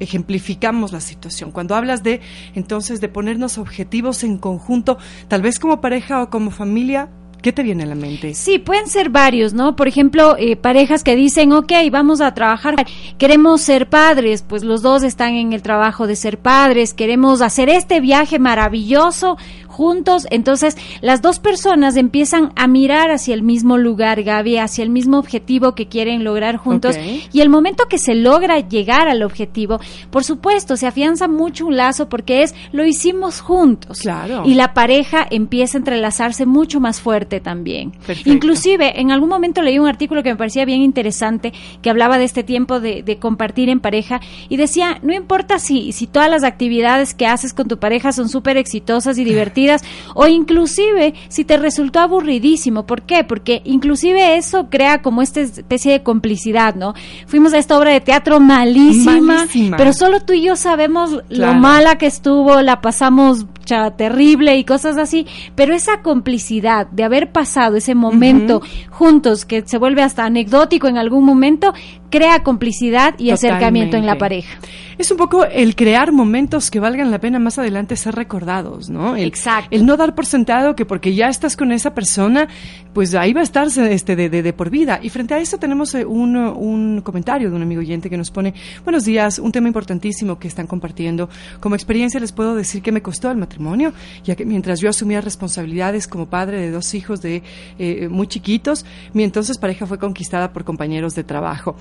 ejemplificamos 0.00 0.92
la 0.92 1.00
situación, 1.00 1.50
cuando 1.52 1.74
hablas 1.74 2.02
de 2.02 2.20
entonces 2.54 3.00
de 3.00 3.08
ponernos 3.08 3.58
objetivos 3.58 4.24
en 4.24 4.38
conjunto, 4.38 4.96
tal 5.28 5.42
vez 5.42 5.58
como 5.58 5.80
pareja 5.80 6.22
o 6.22 6.30
como 6.30 6.50
familia, 6.50 7.08
¿qué 7.42 7.52
te 7.52 7.62
viene 7.62 7.84
a 7.84 7.86
la 7.86 7.94
mente? 7.94 8.34
Sí, 8.34 8.58
pueden 8.58 8.88
ser 8.88 9.10
varios, 9.10 9.52
¿no? 9.54 9.76
Por 9.76 9.88
ejemplo, 9.88 10.36
eh, 10.38 10.56
parejas 10.56 11.04
que 11.04 11.16
dicen, 11.16 11.52
ok, 11.52 11.72
vamos 11.90 12.20
a 12.20 12.34
trabajar, 12.34 12.74
queremos 13.18 13.60
ser 13.60 13.88
padres, 13.88 14.44
pues 14.46 14.64
los 14.64 14.82
dos 14.82 15.02
están 15.02 15.34
en 15.34 15.52
el 15.52 15.62
trabajo 15.62 16.06
de 16.06 16.16
ser 16.16 16.38
padres, 16.38 16.94
queremos 16.94 17.42
hacer 17.42 17.68
este 17.68 18.00
viaje 18.00 18.38
maravilloso 18.38 19.36
juntos, 19.78 20.26
entonces 20.30 20.76
las 21.02 21.22
dos 21.22 21.38
personas 21.38 21.94
empiezan 21.94 22.52
a 22.56 22.66
mirar 22.66 23.12
hacia 23.12 23.32
el 23.32 23.42
mismo 23.42 23.78
lugar, 23.78 24.24
Gaby, 24.24 24.58
hacia 24.58 24.82
el 24.82 24.90
mismo 24.90 25.18
objetivo 25.18 25.76
que 25.76 25.86
quieren 25.86 26.24
lograr 26.24 26.56
juntos 26.56 26.96
y 27.32 27.40
el 27.40 27.48
momento 27.48 27.84
que 27.88 27.98
se 27.98 28.16
logra 28.16 28.58
llegar 28.58 29.06
al 29.06 29.22
objetivo, 29.22 29.78
por 30.10 30.24
supuesto, 30.24 30.76
se 30.76 30.88
afianza 30.88 31.28
mucho 31.28 31.66
un 31.66 31.76
lazo 31.76 32.08
porque 32.08 32.42
es 32.42 32.56
lo 32.72 32.84
hicimos 32.84 33.40
juntos. 33.40 34.00
Claro. 34.00 34.42
Y 34.44 34.54
la 34.54 34.74
pareja 34.74 35.24
empieza 35.30 35.78
a 35.78 35.80
entrelazarse 35.80 36.44
mucho 36.44 36.80
más 36.80 37.00
fuerte 37.00 37.27
también. 37.40 37.92
Perfecto. 38.06 38.32
Inclusive, 38.32 39.00
en 39.00 39.10
algún 39.10 39.28
momento 39.28 39.62
leí 39.62 39.78
un 39.78 39.88
artículo 39.88 40.22
que 40.22 40.30
me 40.30 40.36
parecía 40.36 40.64
bien 40.64 40.80
interesante 40.80 41.52
que 41.82 41.90
hablaba 41.90 42.18
de 42.18 42.24
este 42.24 42.42
tiempo 42.42 42.80
de, 42.80 43.02
de 43.02 43.18
compartir 43.18 43.68
en 43.68 43.80
pareja 43.80 44.20
y 44.48 44.56
decía, 44.56 44.98
no 45.02 45.12
importa 45.12 45.58
si, 45.58 45.92
si 45.92 46.06
todas 46.06 46.30
las 46.30 46.42
actividades 46.44 47.14
que 47.14 47.26
haces 47.26 47.52
con 47.54 47.68
tu 47.68 47.78
pareja 47.78 48.12
son 48.12 48.28
súper 48.28 48.56
exitosas 48.56 49.18
y 49.18 49.24
divertidas 49.24 49.82
o 50.14 50.26
inclusive 50.26 51.14
si 51.28 51.44
te 51.44 51.56
resultó 51.56 52.00
aburridísimo. 52.00 52.86
¿Por 52.86 53.02
qué? 53.02 53.24
Porque 53.24 53.62
inclusive 53.64 54.36
eso 54.36 54.68
crea 54.70 55.02
como 55.02 55.22
esta 55.22 55.40
especie 55.40 55.92
de 55.92 56.02
complicidad, 56.02 56.74
¿no? 56.74 56.94
Fuimos 57.26 57.52
a 57.52 57.58
esta 57.58 57.78
obra 57.78 57.92
de 57.92 58.00
teatro 58.00 58.40
malísima, 58.40 59.20
Malísima. 59.20 59.76
pero 59.76 59.92
solo 59.92 60.20
tú 60.20 60.32
y 60.32 60.42
yo 60.42 60.56
sabemos 60.56 61.22
lo 61.28 61.54
mala 61.54 61.98
que 61.98 62.06
estuvo, 62.06 62.62
la 62.62 62.80
pasamos 62.80 63.46
terrible 63.96 64.56
y 64.56 64.64
cosas 64.64 64.96
así, 64.96 65.26
pero 65.54 65.74
esa 65.74 66.02
complicidad 66.02 66.86
de 66.88 67.04
haber 67.04 67.32
pasado 67.32 67.76
ese 67.76 67.94
momento 67.94 68.62
juntos, 68.90 69.44
que 69.44 69.62
se 69.66 69.78
vuelve 69.78 70.02
hasta 70.02 70.24
anecdótico 70.24 70.88
en 70.88 70.98
algún 70.98 71.24
momento, 71.24 71.72
crea 72.10 72.42
complicidad 72.42 73.14
y 73.18 73.30
acercamiento 73.30 73.96
en 73.96 74.06
la 74.06 74.18
pareja. 74.18 74.58
Es 74.98 75.12
un 75.12 75.16
poco 75.16 75.44
el 75.44 75.76
crear 75.76 76.10
momentos 76.10 76.72
que 76.72 76.80
valgan 76.80 77.12
la 77.12 77.20
pena 77.20 77.38
más 77.38 77.56
adelante 77.56 77.94
ser 77.94 78.16
recordados, 78.16 78.90
¿no? 78.90 79.14
El, 79.14 79.28
Exacto. 79.28 79.68
El 79.70 79.86
no 79.86 79.96
dar 79.96 80.16
por 80.16 80.26
sentado 80.26 80.74
que 80.74 80.84
porque 80.84 81.14
ya 81.14 81.28
estás 81.28 81.56
con 81.56 81.70
esa 81.70 81.94
persona, 81.94 82.48
pues 82.94 83.14
ahí 83.14 83.32
va 83.32 83.40
a 83.40 83.44
estar 83.44 83.68
este, 83.68 84.16
de, 84.16 84.28
de- 84.28 84.42
de 84.42 84.52
por 84.52 84.70
vida. 84.70 84.98
Y 85.00 85.10
frente 85.10 85.34
a 85.34 85.38
eso 85.38 85.56
tenemos 85.58 85.94
eh, 85.94 86.04
un, 86.04 86.36
un 86.36 87.00
comentario 87.02 87.48
de 87.48 87.54
un 87.54 87.62
amigo 87.62 87.80
oyente 87.80 88.10
que 88.10 88.16
nos 88.16 88.32
pone, 88.32 88.54
buenos 88.82 89.04
días, 89.04 89.38
un 89.38 89.52
tema 89.52 89.68
importantísimo 89.68 90.36
que 90.40 90.48
están 90.48 90.66
compartiendo. 90.66 91.28
Como 91.60 91.76
experiencia 91.76 92.18
les 92.18 92.32
puedo 92.32 92.56
decir 92.56 92.82
que 92.82 92.90
me 92.90 93.00
costó 93.00 93.30
el 93.30 93.36
matrimonio, 93.36 93.92
ya 94.24 94.34
que 94.34 94.44
mientras 94.44 94.80
yo 94.80 94.90
asumía 94.90 95.20
responsabilidades 95.20 96.08
como 96.08 96.26
padre 96.28 96.60
de 96.60 96.72
dos 96.72 96.92
hijos 96.94 97.22
de 97.22 97.44
eh, 97.78 98.08
muy 98.10 98.26
chiquitos, 98.26 98.84
mi 99.14 99.22
entonces 99.22 99.58
pareja 99.58 99.86
fue 99.86 99.98
conquistada 100.00 100.52
por 100.52 100.64
compañeros 100.64 101.14
de 101.14 101.22
trabajo. 101.22 101.76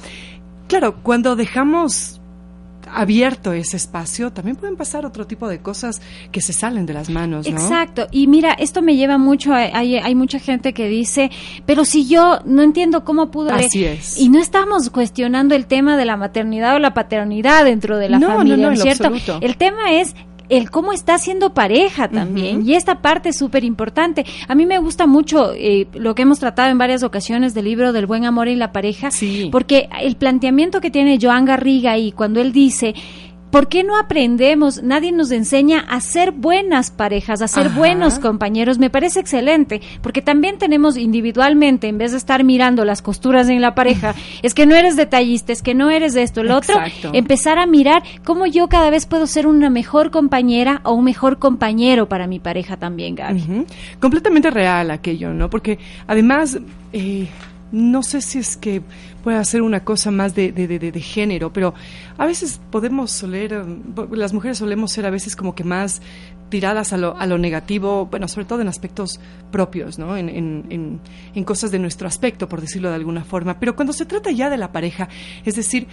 Claro, 0.68 0.98
cuando 1.02 1.36
dejamos 1.36 2.22
abierto 2.94 3.53
ese 3.53 3.77
espacio, 3.77 4.32
también 4.32 4.56
pueden 4.56 4.75
pasar 4.75 5.06
otro 5.06 5.27
tipo 5.27 5.48
de 5.48 5.60
cosas 5.60 6.01
que 6.32 6.41
se 6.41 6.53
salen 6.53 6.86
de 6.86 6.94
las 6.94 7.10
manos, 7.10 7.50
¿no? 7.50 7.58
Exacto, 7.58 8.08
y 8.12 8.27
mira, 8.27 8.53
esto 8.53 8.82
me 8.82 8.96
lleva 8.96 9.17
mucho, 9.17 9.53
hay, 9.53 9.98
hay 9.98 10.15
mucha 10.15 10.39
gente 10.39 10.74
que 10.74 10.88
dice, 10.88 11.32
pero 11.65 11.86
si 11.86 12.08
yo 12.08 12.39
no 12.46 12.62
entiendo 12.62 13.03
cómo 13.03 13.32
pudo... 13.32 13.51
Así 13.51 13.86
es. 13.86 14.17
Y 14.17 14.29
no 14.29 14.39
estamos 14.39 14.89
cuestionando 14.89 15.56
el 15.56 15.65
tema 15.65 15.98
de 15.98 16.06
la 16.06 16.17
maternidad 16.17 16.75
o 16.75 16.79
la 16.79 16.94
paternidad 16.94 17.65
dentro 17.65 17.98
de 17.98 18.10
la 18.10 18.20
No, 18.20 18.29
no, 18.29 18.36
familia, 18.38 18.58
no, 18.58 18.70
¿no 18.72 18.82
cierto? 18.82 19.08
absoluto. 19.08 19.39
El 19.41 19.58
tema 19.58 19.94
es 19.94 20.15
el 20.50 20.70
cómo 20.72 20.94
está 20.94 21.18
siendo 21.18 21.54
pareja 21.54 22.08
también. 22.08 22.66
Y 22.68 22.74
esta 22.75 23.01
parte 23.01 23.30
es 23.30 23.38
súper 23.38 23.63
importante. 23.63 24.25
A 24.48 24.56
mí 24.56 24.66
me 24.66 24.77
gusta 24.80 25.08
mucho 25.08 25.54
eh, 25.54 25.88
lo 25.94 26.16
que 26.16 26.22
hemos 26.24 26.39
tratado 26.39 26.70
en 26.70 26.77
varias 26.77 27.04
ocasiones 27.04 27.54
del 27.54 27.66
libro 27.66 27.94
del 27.94 28.06
buen 28.06 28.25
amor 28.25 28.48
en 28.48 28.60
la 28.60 28.72
pareja, 28.72 29.12
Sí. 29.12 29.50
porque 29.51 29.89
el 30.01 30.16
planteamiento 30.16 30.80
que 30.82 30.92
tiene 30.92 31.20
Joan 31.22 31.46
Garriga 31.46 31.92
ahí 31.92 32.12
cuando 32.12 32.42
él 32.42 32.51
dice... 32.51 32.94
¿Por 33.51 33.70
qué 33.70 33.84
no 33.84 33.98
aprendemos? 33.98 34.84
Nadie 34.84 35.12
nos 35.12 35.32
enseña 35.32 35.80
a 35.80 36.01
ser 36.01 36.32
buenas 36.32 36.92
parejas, 36.92 37.42
a 37.42 37.48
ser 37.48 37.68
Ajá. 37.68 37.77
buenos 37.77 38.20
compañeros. 38.20 38.77
Me 38.77 38.89
parece 38.89 39.20
excelente, 39.20 39.82
porque 40.01 40.22
también 40.22 40.58
tenemos 40.58 40.98
individualmente, 40.98 41.88
en 41.88 41.98
vez 41.98 42.12
de 42.12 42.18
estar 42.18 42.44
mirando 42.44 42.84
las 42.84 43.01
costuras 43.01 43.48
en 43.50 43.62
la 43.62 43.74
pareja, 43.74 44.16
es 44.42 44.54
que 44.54 44.66
no 44.66 44.75
eres 44.75 44.98
detallista, 44.98 45.54
es 45.54 45.62
que 45.62 45.74
no 45.74 45.89
eres 45.89 46.13
de 46.13 46.24
esto, 46.24 46.44
lo 46.44 46.58
otro, 46.58 46.75
Exacto. 46.75 47.12
empezar 47.13 47.58
a 47.58 47.66
mirar 47.66 48.04
cómo 48.25 48.46
yo 48.46 48.68
cada 48.68 48.89
vez 48.89 49.06
puedo 49.06 49.27
ser 49.27 49.48
una 49.48 49.70
mejor 49.70 50.12
compañera 50.12 50.82
o 50.84 50.94
un 50.94 51.06
mejor 51.06 51.39
compañero 51.39 52.10
para 52.10 52.27
mi 52.27 52.39
pareja 52.39 52.77
también, 52.77 53.16
Gaby. 53.16 53.66
Completamente 54.00 54.51
real 54.51 54.92
aquello, 54.92 55.34
¿no? 55.34 55.50
Porque 55.50 55.80
además, 56.06 56.60
eh, 56.92 57.27
no 57.72 58.04
sé 58.04 58.22
si 58.22 58.40
es 58.40 58.56
que 58.58 58.82
pueda 59.24 59.44
ser 59.44 59.62
una 59.62 59.84
cosa 59.84 60.10
más 60.12 60.34
de, 60.36 60.52
de, 60.52 60.68
de, 60.68 60.80
de- 60.80 61.02
género, 61.02 61.52
pero 61.54 61.74
a 62.18 62.26
veces 62.26 62.60
podemos 62.72 63.12
soler, 63.12 63.64
bo- 63.66 64.08
las 64.16 64.34
mujeres 64.34 64.58
solemos 64.58 64.92
ser 64.92 65.06
a 65.06 65.10
veces 65.10 65.36
como 65.36 65.54
que 65.56 65.64
más 65.64 66.02
tiradas 66.50 66.94
a 66.94 66.98
lo, 66.98 67.18
a 67.18 67.26
lo 67.26 67.38
negativo, 67.38 68.06
bueno, 68.06 68.28
sobre 68.30 68.46
todo 68.46 68.62
en 68.62 68.70
aspectos 68.70 69.20
propios, 69.52 70.00
¿no? 70.00 70.16
En, 70.16 70.30
en, 70.30 70.66
en, 70.70 71.00
en 71.36 71.44
cosas 71.44 71.72
de 71.72 71.80
nuestro 71.80 72.08
aspecto, 72.08 72.48
por 72.48 72.62
decirlo 72.62 72.88
de 72.90 72.96
alguna 72.96 73.26
forma. 73.26 73.60
Pero 73.60 73.76
cuando 73.76 73.92
se 73.92 74.06
trata 74.06 74.32
ya 74.32 74.50
de 74.50 74.56
la 74.58 74.72
pareja, 74.72 75.10
es 75.44 75.56
decir, 75.56 75.88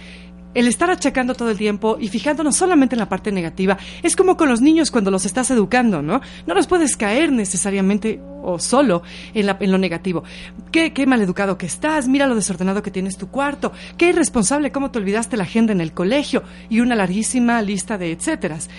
el 0.55 0.67
estar 0.67 0.89
achacando 0.89 1.35
todo 1.35 1.51
el 1.51 1.57
tiempo 1.57 1.97
y 1.99 2.07
fijándonos 2.07 2.55
solamente 2.55 2.95
en 2.95 2.99
la 2.99 3.07
parte 3.09 3.31
negativa, 3.31 3.77
es 4.01 4.15
como 4.15 4.35
con 4.37 4.49
los 4.49 4.61
niños 4.61 4.89
cuando 4.89 5.11
los 5.11 5.25
estás 5.25 5.51
educando, 5.51 6.01
¿no? 6.01 6.21
No 6.47 6.53
los 6.55 6.65
puedes 6.65 6.97
caer 6.97 7.31
necesariamente 7.31 8.19
o 8.41 8.57
solo 8.57 9.03
en, 9.33 9.45
la- 9.45 9.57
en 9.59 9.71
lo 9.71 9.77
negativo. 9.77 10.23
Qué, 10.71 10.93
qué 10.93 11.05
maleducado 11.05 11.57
que 11.57 11.65
estás, 11.67 12.07
mira 12.07 12.25
lo 12.27 12.35
desordenado 12.35 12.81
que 12.81 12.91
tienes 12.91 13.17
tu 13.17 13.27
cuarto, 13.27 13.71
qué 13.97 14.09
irresponsable 14.09 14.71
cómo 14.71 14.89
te 14.91 14.99
olvidaste 14.99 15.37
la 15.37 15.43
agenda 15.43 15.73
en 15.73 15.81
el 15.81 15.91
colegio 15.93 16.43
y 16.69 16.79
una 16.79 16.95
larguísima 16.95 17.61
lista 17.61 17.97
de 17.97 18.11
etcéteras. 18.11 18.69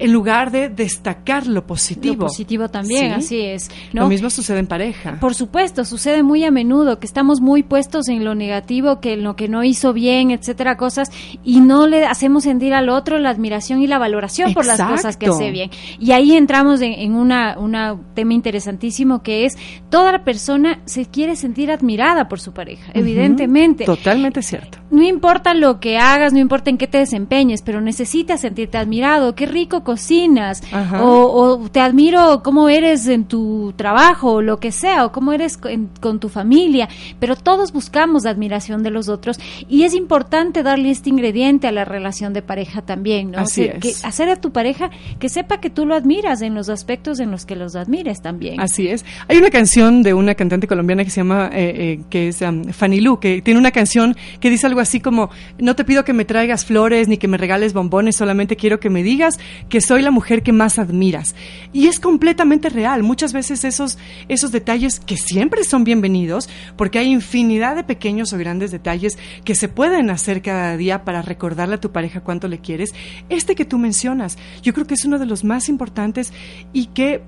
En 0.00 0.12
lugar 0.12 0.50
de 0.50 0.68
destacar 0.68 1.46
lo 1.46 1.66
positivo. 1.66 2.14
Lo 2.14 2.20
positivo 2.26 2.68
también, 2.68 3.08
Sí. 3.08 3.12
así 3.12 3.40
es. 3.40 3.70
¿no? 3.92 4.02
Lo 4.02 4.08
mismo 4.08 4.30
sucede 4.30 4.58
en 4.58 4.66
pareja. 4.66 5.18
Por 5.20 5.34
supuesto, 5.34 5.84
sucede 5.84 6.22
muy 6.22 6.44
a 6.44 6.50
menudo 6.50 6.98
que 6.98 7.06
estamos 7.06 7.40
muy 7.40 7.62
puestos 7.62 8.08
en 8.08 8.24
lo 8.24 8.34
negativo, 8.34 9.00
que 9.00 9.12
en 9.12 9.22
lo 9.24 9.36
que 9.36 9.48
no 9.48 9.62
hizo 9.62 9.92
bien, 9.92 10.30
etcétera, 10.30 10.76
cosas, 10.76 11.10
y 11.44 11.60
no 11.60 11.86
le 11.86 12.06
hacemos 12.06 12.44
sentir 12.44 12.74
al 12.74 12.88
otro 12.88 13.18
la 13.18 13.30
admiración 13.30 13.82
y 13.82 13.86
la 13.86 13.98
valoración 13.98 14.54
por 14.54 14.64
las 14.66 14.80
cosas 14.82 15.16
que 15.16 15.26
hace 15.26 15.50
bien. 15.50 15.70
Y 15.98 16.12
ahí 16.12 16.32
entramos 16.32 16.80
en, 16.80 16.92
en 16.94 17.14
una, 17.14 17.58
una 17.58 17.96
tema 18.14 18.32
interesantísimo 18.34 19.22
que 19.22 19.44
es 19.44 19.56
toda 19.90 20.12
la 20.12 20.24
persona 20.24 20.80
se 20.86 21.06
quiere 21.06 21.36
sentir 21.36 21.70
admirada 21.70 22.28
por 22.28 22.40
su 22.40 22.52
pareja, 22.52 22.90
evidentemente. 22.94 23.84
Totalmente 23.84 24.42
cierto. 24.42 24.78
No 24.90 25.02
importa 25.02 25.54
lo 25.54 25.78
que 25.78 25.98
hagas, 25.98 26.32
no 26.32 26.38
importa 26.38 26.70
en 26.70 26.78
qué 26.78 26.86
te 26.86 26.98
desempeñes, 26.98 27.62
pero 27.62 27.80
necesitas 27.80 28.40
sentirte 28.40 28.78
admirado. 28.78 29.34
Qué 29.34 29.46
rico 29.46 29.84
cocinas, 29.90 30.62
o, 31.00 31.08
o 31.42 31.68
te 31.68 31.80
admiro 31.80 32.42
cómo 32.44 32.68
eres 32.68 33.08
en 33.08 33.24
tu 33.24 33.72
trabajo, 33.74 34.34
o 34.34 34.42
lo 34.42 34.60
que 34.60 34.70
sea, 34.70 35.04
o 35.04 35.10
cómo 35.10 35.32
eres 35.32 35.56
con, 35.56 35.90
con 36.00 36.20
tu 36.20 36.28
familia, 36.28 36.88
pero 37.18 37.34
todos 37.34 37.72
buscamos 37.72 38.22
la 38.22 38.30
admiración 38.30 38.84
de 38.84 38.90
los 38.90 39.08
otros 39.08 39.40
y 39.68 39.82
es 39.82 39.94
importante 39.94 40.62
darle 40.62 40.90
este 40.90 41.10
ingrediente 41.10 41.66
a 41.66 41.72
la 41.72 41.84
relación 41.84 42.32
de 42.32 42.42
pareja 42.42 42.82
también, 42.82 43.32
¿no? 43.32 43.38
Así 43.40 43.62
O 43.62 43.64
sea, 43.64 43.74
es. 43.74 43.80
que 43.80 44.06
hacer 44.06 44.28
a 44.28 44.36
tu 44.36 44.52
pareja 44.52 44.90
que 45.18 45.28
sepa 45.28 45.60
que 45.60 45.70
tú 45.70 45.86
lo 45.86 45.96
admiras 45.96 46.40
en 46.42 46.54
los 46.54 46.68
aspectos 46.68 47.18
en 47.18 47.32
los 47.32 47.46
que 47.46 47.56
los 47.56 47.74
admires 47.74 48.22
también. 48.22 48.60
Así 48.60 48.86
es. 48.86 49.04
Hay 49.26 49.38
una 49.38 49.50
canción 49.50 50.04
de 50.04 50.14
una 50.14 50.36
cantante 50.36 50.68
colombiana 50.68 51.02
que 51.04 51.10
se 51.10 51.20
llama, 51.20 51.50
eh, 51.52 51.74
eh, 51.76 52.00
que 52.10 52.28
es 52.28 52.40
um, 52.42 52.64
Fanny 52.66 53.00
Lu, 53.00 53.18
que 53.18 53.42
tiene 53.42 53.58
una 53.58 53.72
canción 53.72 54.16
que 54.38 54.50
dice 54.50 54.68
algo 54.68 54.78
así 54.78 55.00
como, 55.00 55.30
no 55.58 55.74
te 55.74 55.84
pido 55.84 56.04
que 56.04 56.12
me 56.12 56.24
traigas 56.24 56.64
flores 56.64 57.08
ni 57.08 57.16
que 57.16 57.26
me 57.26 57.38
regales 57.38 57.72
bombones, 57.72 58.14
solamente 58.14 58.54
quiero 58.54 58.78
que 58.78 58.88
me 58.90 59.02
digas 59.02 59.40
que 59.68 59.79
soy 59.80 60.02
la 60.02 60.10
mujer 60.10 60.42
que 60.42 60.52
más 60.52 60.78
admiras. 60.78 61.34
Y 61.72 61.86
es 61.86 62.00
completamente 62.00 62.68
real. 62.68 63.02
Muchas 63.02 63.32
veces 63.32 63.64
esos, 63.64 63.98
esos 64.28 64.52
detalles 64.52 65.00
que 65.00 65.16
siempre 65.16 65.64
son 65.64 65.84
bienvenidos, 65.84 66.48
porque 66.76 66.98
hay 66.98 67.10
infinidad 67.10 67.76
de 67.76 67.84
pequeños 67.84 68.32
o 68.32 68.38
grandes 68.38 68.70
detalles 68.70 69.18
que 69.44 69.54
se 69.54 69.68
pueden 69.68 70.10
hacer 70.10 70.42
cada 70.42 70.76
día 70.76 71.04
para 71.04 71.22
recordarle 71.22 71.76
a 71.76 71.80
tu 71.80 71.92
pareja 71.92 72.20
cuánto 72.20 72.48
le 72.48 72.58
quieres. 72.58 72.94
Este 73.28 73.54
que 73.54 73.64
tú 73.64 73.78
mencionas, 73.78 74.38
yo 74.62 74.72
creo 74.72 74.86
que 74.86 74.94
es 74.94 75.04
uno 75.04 75.18
de 75.18 75.26
los 75.26 75.44
más 75.44 75.68
importantes 75.68 76.32
y 76.72 76.86
que 76.86 77.22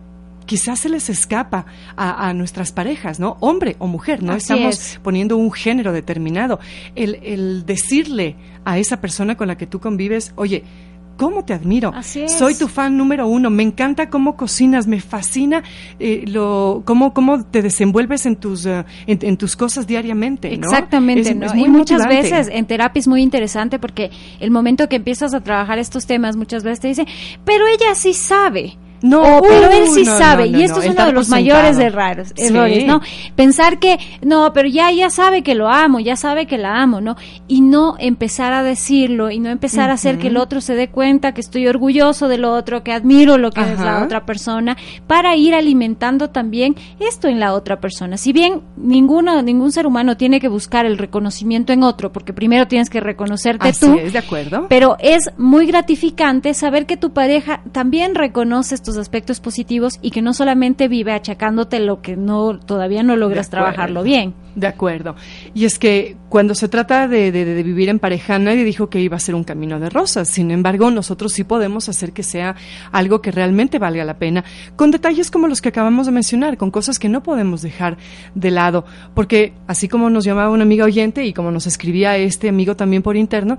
quizás 0.47 0.80
se 0.80 0.88
les 0.88 1.09
escapa 1.09 1.66
a, 1.97 2.28
a 2.28 2.35
nuestras 2.35 2.73
parejas, 2.73 3.21
¿no? 3.21 3.37
Hombre 3.40 3.76
o 3.78 3.87
mujer, 3.87 4.23
no 4.23 4.32
Así 4.32 4.52
estamos 4.52 4.75
es. 4.75 5.00
poniendo 5.02 5.37
un 5.37 5.52
género 5.52 5.92
determinado. 5.92 6.59
El, 6.94 7.16
el 7.23 7.64
decirle 7.64 8.37
a 8.64 8.78
esa 8.78 9.00
persona 9.00 9.37
con 9.37 9.49
la 9.49 9.56
que 9.56 9.66
tú 9.66 9.80
convives, 9.80 10.32
oye, 10.37 10.64
¿Cómo 11.16 11.45
te 11.45 11.52
admiro? 11.52 11.92
Así 11.95 12.23
es. 12.23 12.33
Soy 12.33 12.54
tu 12.57 12.69
fan 12.69 12.97
número 12.97 13.26
uno. 13.28 13.50
Me 13.50 13.62
encanta 13.62 14.09
cómo 14.11 14.37
cocinas. 14.37 14.87
Me 14.87 15.00
fascina 15.00 15.62
eh, 16.00 16.25
lo 16.26 16.83
cómo, 16.85 17.14
cómo 17.14 17.45
te 17.45 17.62
desenvuelves 17.62 18.26
en 18.26 18.37
tus 18.37 18.66
eh, 18.66 18.85
en, 19.07 19.19
en 19.23 19.37
tus 19.37 19.54
cosas 19.54 19.87
diariamente. 19.87 20.49
¿no? 20.57 20.66
Exactamente, 20.66 21.31
Es- 21.31 21.37
¿no? 21.37 21.47
es 21.47 21.54
muy 21.54 21.66
y 21.66 21.71
muchas 21.71 22.00
motivante. 22.02 22.31
veces 22.31 22.49
en 22.52 22.66
terapia 22.66 23.00
es 23.00 23.07
muy 23.09 23.23
interesante 23.23 23.78
porque 23.78 24.11
el 24.40 24.50
momento 24.50 24.88
que 24.88 24.97
empiezas 24.97 25.35
a 25.35 25.40
trabajar 25.42 25.78
estos 25.78 26.07
temas, 26.07 26.37
muchas 26.37 26.64
veces 26.64 26.81
te 26.81 26.88
dicen, 26.88 27.07
pero 27.45 27.64
ella 27.66 27.95
sí 27.95 28.14
sabe. 28.14 28.76
No, 29.02 29.38
O, 29.38 29.42
pero 29.42 29.71
él 29.71 29.82
uy, 29.85 29.88
sí 29.90 30.04
no, 30.04 30.16
sabe, 30.16 30.47
no, 30.47 30.52
no, 30.52 30.59
y 30.59 30.62
esto 30.62 30.80
es 30.80 30.88
uno 30.90 31.06
de 31.06 31.12
los 31.12 31.28
mayores 31.28 31.78
errores, 31.78 32.32
Sí. 32.37 32.52
¿no? 32.87 33.00
Pensar 33.37 33.78
que, 33.78 33.99
no, 34.23 34.52
pero 34.52 34.68
ya, 34.68 34.90
ya 34.92 35.11
sabe 35.11 35.42
que 35.42 35.54
lo 35.54 35.68
amo, 35.68 35.99
ya 36.00 36.16
sabe 36.16 36.47
que 36.47 36.59
la 36.59 36.80
amo, 36.82 37.00
¿no? 37.00 37.16
Y 37.49 37.61
no 37.61 37.97
empezar 37.99 38.52
a 38.52 38.62
decirlo, 38.62 39.30
y 39.30 39.38
no 39.40 39.50
empezar 39.50 39.90
a 39.90 39.94
hacer 39.94 40.18
que 40.18 40.28
el 40.28 40.37
otro 40.37 40.61
se 40.61 40.75
dé 40.75 40.88
cuenta 40.88 41.32
que 41.35 41.40
estoy 41.40 41.66
orgulloso 41.66 42.28
del 42.28 42.44
otro, 42.44 42.82
que 42.85 42.92
admiro 42.92 43.38
lo 43.38 43.50
que 43.50 43.61
es 43.61 43.78
la 43.80 44.02
otra 44.04 44.25
persona, 44.25 44.76
para 45.06 45.37
ir 45.37 45.54
alimentando 45.54 46.30
también 46.30 46.76
esto 47.00 47.28
en 47.28 47.40
la 47.40 47.54
otra 47.54 47.80
persona. 47.80 48.16
Si 48.16 48.32
bien 48.32 48.62
ninguno, 48.76 49.42
ningún 49.42 49.73
ser 49.73 49.87
humano 49.87 50.16
tiene 50.16 50.40
que 50.40 50.49
buscar 50.49 50.87
el 50.87 50.99
reconocimiento 50.99 51.73
en 51.73 51.82
otro, 51.82 52.12
porque 52.12 52.32
primero 52.32 52.68
tienes 52.68 52.88
que 52.90 53.00
reconocerte 53.00 53.68
Así 53.68 53.87
tú, 53.87 53.99
es, 53.99 54.12
de 54.12 54.18
acuerdo. 54.18 54.66
pero 54.68 54.97
es 55.00 55.30
muy 55.38 55.66
gratificante 55.66 56.54
saber 56.54 56.87
que 56.87 56.97
tu 56.97 57.12
pareja 57.12 57.62
también 57.73 58.14
reconoce 58.14 58.75
estos 58.75 58.91
aspectos 58.96 59.40
positivos 59.40 59.99
y 60.02 60.11
que 60.11 60.22
no 60.22 60.34
solamente 60.34 60.88
vive 60.88 61.12
achacándote 61.12 61.80
lo 61.80 62.02
que 62.02 62.16
no 62.16 62.58
todavía 62.58 63.02
no 63.02 63.16
logras 63.16 63.50
trabajarlo 63.50 64.02
bien. 64.02 64.34
De 64.54 64.66
acuerdo. 64.66 65.16
Y 65.54 65.64
es 65.64 65.78
que 65.78 66.16
cuando 66.28 66.54
se 66.54 66.68
trata 66.68 67.09
de, 67.09 67.32
de- 67.32 67.44
de 67.47 67.62
vivir 67.62 67.88
en 67.88 67.99
pareja, 67.99 68.38
nadie 68.38 68.64
dijo 68.64 68.90
que 68.90 69.00
iba 69.00 69.16
a 69.16 69.21
ser 69.21 69.35
un 69.35 69.44
camino 69.44 69.80
de 69.80 69.88
rosas. 69.88 70.28
Sin 70.28 70.50
embargo, 70.50 70.90
nosotros 70.90 71.32
sí 71.32 71.42
podemos 71.44 71.88
hacer 71.88 72.12
que 72.12 72.23
sea 72.23 72.54
algo 72.90 73.23
que 73.23 73.30
realmente 73.30 73.78
valga 73.78 74.04
la 74.04 74.18
pena, 74.18 74.44
con 74.76 74.90
detalles 74.90 75.30
como 75.30 75.49
los 75.49 75.62
que 75.62 75.71
acabamos 75.71 76.04
de 76.04 76.12
mencionar, 76.12 76.59
con 76.59 76.71
cosas 76.71 76.99
que 76.99 77.09
no 77.09 77.23
podemos 77.23 77.62
dejar 77.62 77.97
de 78.35 78.50
lado. 78.50 78.85
Porque 79.14 79.54
así 79.66 79.88
como 79.88 80.11
nos 80.11 80.25
llamaba 80.25 80.50
una 80.50 80.64
amiga 80.64 80.85
oyente 80.85 81.25
y 81.25 81.32
como 81.32 81.50
nos 81.50 81.66
escribía 81.66 82.16
este 82.18 82.50
amigo 82.50 82.76
también 82.76 83.02
por 83.02 83.16
interno, 83.16 83.56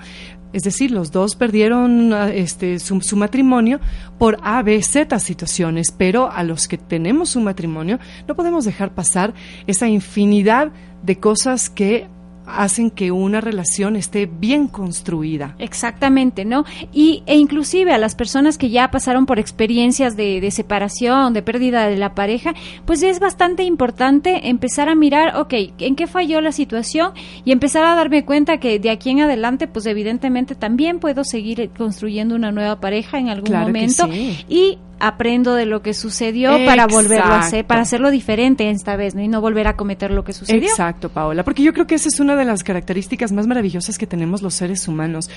es 0.52 0.62
decir, 0.62 0.92
los 0.92 1.12
dos 1.12 1.36
perdieron 1.36 2.14
ah, 2.14 2.30
este, 2.32 2.78
su, 2.78 3.02
su 3.02 3.18
matrimonio 3.18 3.80
por 4.20 4.38
A, 4.44 4.62
B, 4.62 4.80
Z 4.84 5.18
situaciones, 5.18 5.92
pero 5.92 6.32
a 6.32 6.44
los 6.44 6.68
que 6.68 6.78
tenemos 6.78 7.36
un 7.36 7.46
matrimonio 7.46 7.98
no 8.28 8.36
podemos 8.36 8.64
dejar 8.64 8.94
pasar 8.94 9.34
esa 9.66 9.88
infinidad 9.88 10.72
de 11.04 11.18
cosas 11.20 11.70
que 11.70 12.08
hacen 12.46 12.92
que 12.92 13.12
una 13.12 13.42
relación 13.42 13.96
esté 13.96 14.26
bien 14.26 14.68
construida. 14.68 15.56
Exactamente, 15.60 16.46
¿no? 16.46 16.66
Y, 16.92 17.24
e 17.26 17.38
inclusive 17.38 17.94
a 17.94 17.98
las 17.98 18.16
personas 18.16 18.58
que 18.58 18.70
ya 18.70 18.92
pasaron 18.92 19.26
por 19.26 19.40
experiencias 19.40 20.16
de, 20.16 20.42
de 20.42 20.52
separación, 20.52 21.34
de 21.34 21.42
pérdida 21.42 21.88
de 21.88 21.98
la 21.98 22.16
pareja, 22.16 22.54
pues 22.86 23.04
es 23.04 23.20
bastante 23.20 23.64
importante 23.64 24.50
empezar 24.50 24.90
a 24.90 24.96
mirar, 24.96 25.38
ok, 25.38 25.54
¿en 25.80 25.96
qué 25.96 26.08
falló 26.08 26.42
la 26.42 26.52
situación? 26.52 27.12
Y 27.46 27.52
empezar 27.52 27.86
a 27.86 27.96
darme 27.96 28.26
cuenta 28.26 28.60
que 28.60 28.80
de 28.80 28.90
aquí 28.90 29.12
en 29.12 29.22
adelante, 29.22 29.68
pues 29.68 29.86
evidentemente 29.86 30.56
también 30.56 31.00
puedo 31.00 31.24
seguir 31.24 31.70
construyendo 31.78 32.36
una 32.36 32.52
nueva 32.52 32.80
pareja 32.80 33.20
en 33.20 33.30
algún 33.30 33.48
Claro 33.48 33.68
que 33.68 33.72
momento 33.72 34.08
sí. 34.12 34.46
y 34.50 34.78
aprendo 35.04 35.54
de 35.54 35.66
lo 35.66 35.82
que 35.82 35.94
sucedió 35.94 36.54
para 36.66 36.88
volverlo 36.88 37.34
a 37.34 37.40
hacer, 37.42 37.68
para 37.68 37.82
hacerlo 37.82 38.10
diferente 38.10 38.70
esta 38.70 38.96
vez, 38.96 39.16
¿no? 39.16 39.22
Y 39.22 39.28
no 39.28 39.42
volver 39.42 39.68
a 39.68 39.76
cometer 39.76 40.12
lo 40.12 40.24
que 40.24 40.32
sucedió. 40.32 40.70
Exacto, 40.70 41.10
Paola, 41.10 41.44
porque 41.44 41.62
yo 41.62 41.74
creo 41.74 41.86
que 41.86 41.96
esa 41.96 42.08
es 42.08 42.22
una 42.22 42.38
de 42.38 42.46
las 42.46 42.64
características 42.64 43.34
más 43.34 43.46
maravillosas 43.46 43.98
que 43.98 44.08
tenemos 44.08 44.42
los 44.42 44.54
seres 44.54 44.88
humanos. 44.88 45.30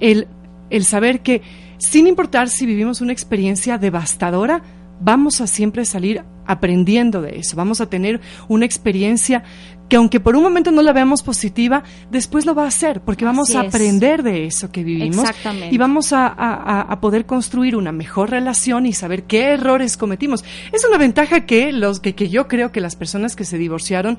El, 0.00 0.26
el 0.70 0.84
saber 0.86 1.20
que, 1.20 1.42
sin 1.76 2.06
importar 2.06 2.48
si 2.48 2.64
vivimos 2.64 3.02
una 3.02 3.12
experiencia 3.12 3.76
devastadora, 3.76 4.62
vamos 5.00 5.40
a 5.40 5.46
siempre 5.46 5.84
salir 5.84 6.22
aprendiendo 6.46 7.22
de 7.22 7.38
eso. 7.38 7.56
Vamos 7.56 7.80
a 7.80 7.86
tener 7.86 8.20
una 8.48 8.64
experiencia 8.66 9.42
que 9.88 9.96
aunque 9.96 10.20
por 10.20 10.36
un 10.36 10.42
momento 10.44 10.70
no 10.70 10.82
la 10.82 10.92
veamos 10.92 11.22
positiva, 11.24 11.82
después 12.12 12.46
lo 12.46 12.54
va 12.54 12.64
a 12.64 12.68
hacer, 12.68 13.00
porque 13.00 13.24
vamos 13.24 13.48
Así 13.48 13.58
a 13.58 13.62
es. 13.62 13.74
aprender 13.74 14.22
de 14.22 14.46
eso 14.46 14.70
que 14.70 14.84
vivimos 14.84 15.18
Exactamente. 15.18 15.74
y 15.74 15.78
vamos 15.78 16.12
a, 16.12 16.28
a- 16.28 17.00
poder 17.00 17.26
construir 17.26 17.74
una 17.74 17.90
mejor 17.90 18.30
relación 18.30 18.86
y 18.86 18.92
saber 18.92 19.24
qué 19.24 19.46
errores 19.54 19.96
cometimos. 19.96 20.44
Es 20.72 20.84
una 20.84 20.96
ventaja 20.96 21.44
que 21.44 21.72
los 21.72 21.98
que, 21.98 22.14
que 22.14 22.28
yo 22.28 22.46
creo 22.46 22.70
que 22.70 22.80
las 22.80 22.94
personas 22.94 23.34
que 23.34 23.44
se 23.44 23.58
divorciaron 23.58 24.16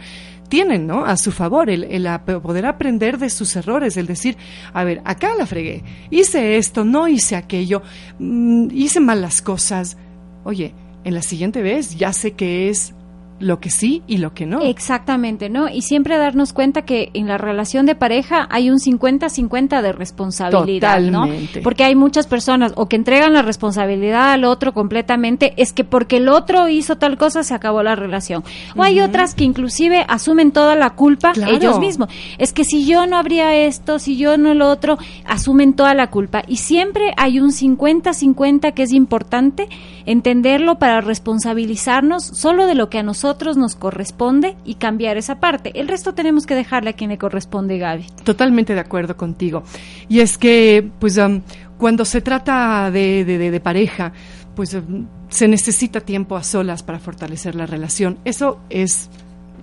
tienen, 0.49 0.87
¿no? 0.87 1.05
A 1.05 1.15
su 1.15 1.31
favor, 1.31 1.69
el, 1.69 1.85
el 1.85 2.05
a- 2.07 2.25
poder 2.25 2.65
aprender 2.65 3.17
de 3.17 3.29
sus 3.29 3.55
errores, 3.55 3.95
el 3.95 4.07
decir, 4.07 4.35
a 4.73 4.83
ver, 4.83 5.01
acá 5.05 5.29
la 5.37 5.45
fregué, 5.45 5.83
hice 6.09 6.57
esto, 6.57 6.83
no 6.83 7.07
hice 7.07 7.37
aquello, 7.37 7.81
mm, 8.19 8.67
hice 8.73 8.99
mal 8.99 9.21
las 9.21 9.41
cosas. 9.41 9.95
Oye, 10.43 10.73
en 11.03 11.13
la 11.13 11.21
siguiente 11.21 11.61
vez 11.61 11.95
ya 11.97 12.13
sé 12.13 12.31
qué 12.31 12.69
es 12.69 12.93
lo 13.41 13.59
que 13.59 13.71
sí 13.71 14.03
y 14.05 14.17
lo 14.17 14.35
que 14.35 14.45
no. 14.45 14.61
Exactamente, 14.61 15.49
¿no? 15.49 15.67
Y 15.67 15.81
siempre 15.81 16.17
darnos 16.17 16.53
cuenta 16.53 16.83
que 16.83 17.09
en 17.15 17.27
la 17.27 17.39
relación 17.39 17.87
de 17.87 17.95
pareja 17.95 18.47
hay 18.51 18.69
un 18.69 18.77
50-50 18.77 19.81
de 19.81 19.91
responsabilidad, 19.91 20.97
Totalmente. 21.03 21.59
¿no? 21.59 21.63
Porque 21.63 21.83
hay 21.83 21.95
muchas 21.95 22.27
personas 22.27 22.73
o 22.75 22.87
que 22.87 22.95
entregan 22.95 23.33
la 23.33 23.41
responsabilidad 23.41 24.31
al 24.31 24.43
otro 24.43 24.73
completamente, 24.73 25.53
es 25.57 25.73
que 25.73 25.83
porque 25.83 26.17
el 26.17 26.29
otro 26.29 26.67
hizo 26.69 26.97
tal 26.97 27.17
cosa 27.17 27.43
se 27.43 27.55
acabó 27.55 27.81
la 27.81 27.95
relación. 27.95 28.43
O 28.75 28.83
hay 28.83 28.99
otras 29.01 29.33
que 29.33 29.43
inclusive 29.43 30.05
asumen 30.07 30.51
toda 30.51 30.75
la 30.75 30.91
culpa 30.91 31.31
Claro. 31.31 31.51
ellos 31.55 31.79
mismos. 31.79 32.09
Es 32.37 32.53
que 32.53 32.63
si 32.63 32.85
yo 32.85 33.07
no 33.07 33.17
habría 33.17 33.55
esto, 33.55 33.97
si 33.97 34.17
yo 34.17 34.37
no 34.37 34.53
lo 34.53 34.69
otro, 34.69 34.99
asumen 35.25 35.73
toda 35.73 35.95
la 35.95 36.11
culpa. 36.11 36.43
Y 36.47 36.57
siempre 36.57 37.13
hay 37.17 37.39
un 37.39 37.51
50-50 37.51 38.73
que 38.73 38.83
es 38.83 38.93
importante 38.93 39.67
entenderlo 40.05 40.79
para 40.79 41.01
responsabilizarnos 41.01 42.23
solo 42.23 42.65
de 42.67 42.75
lo 42.75 42.89
que 42.89 42.99
a 42.99 43.03
nosotros 43.03 43.57
nos 43.57 43.75
corresponde 43.75 44.55
y 44.65 44.75
cambiar 44.75 45.17
esa 45.17 45.39
parte. 45.39 45.71
El 45.79 45.87
resto 45.87 46.13
tenemos 46.13 46.45
que 46.45 46.55
dejarle 46.55 46.91
a 46.91 46.93
quien 46.93 47.09
le 47.09 47.17
corresponde, 47.17 47.77
Gaby. 47.77 48.05
Totalmente 48.23 48.73
de 48.73 48.79
acuerdo 48.79 49.17
contigo. 49.17 49.63
Y 50.09 50.19
es 50.21 50.37
que, 50.37 50.89
pues, 50.99 51.17
am, 51.17 51.41
cuando 51.77 52.05
se 52.05 52.21
trata 52.21 52.89
de, 52.91 53.25
de- 53.25 53.37
de- 53.37 53.51
de 53.51 53.59
pareja, 53.59 54.13
pues 54.55 54.73
am, 54.75 55.07
se 55.29 55.47
necesita 55.47 56.01
tiempo 56.01 56.35
a 56.35 56.43
solas 56.43 56.83
para 56.83 56.99
fortalecer 56.99 57.55
la 57.55 57.65
relación. 57.65 58.17
Eso 58.25 58.59
es 58.69 59.09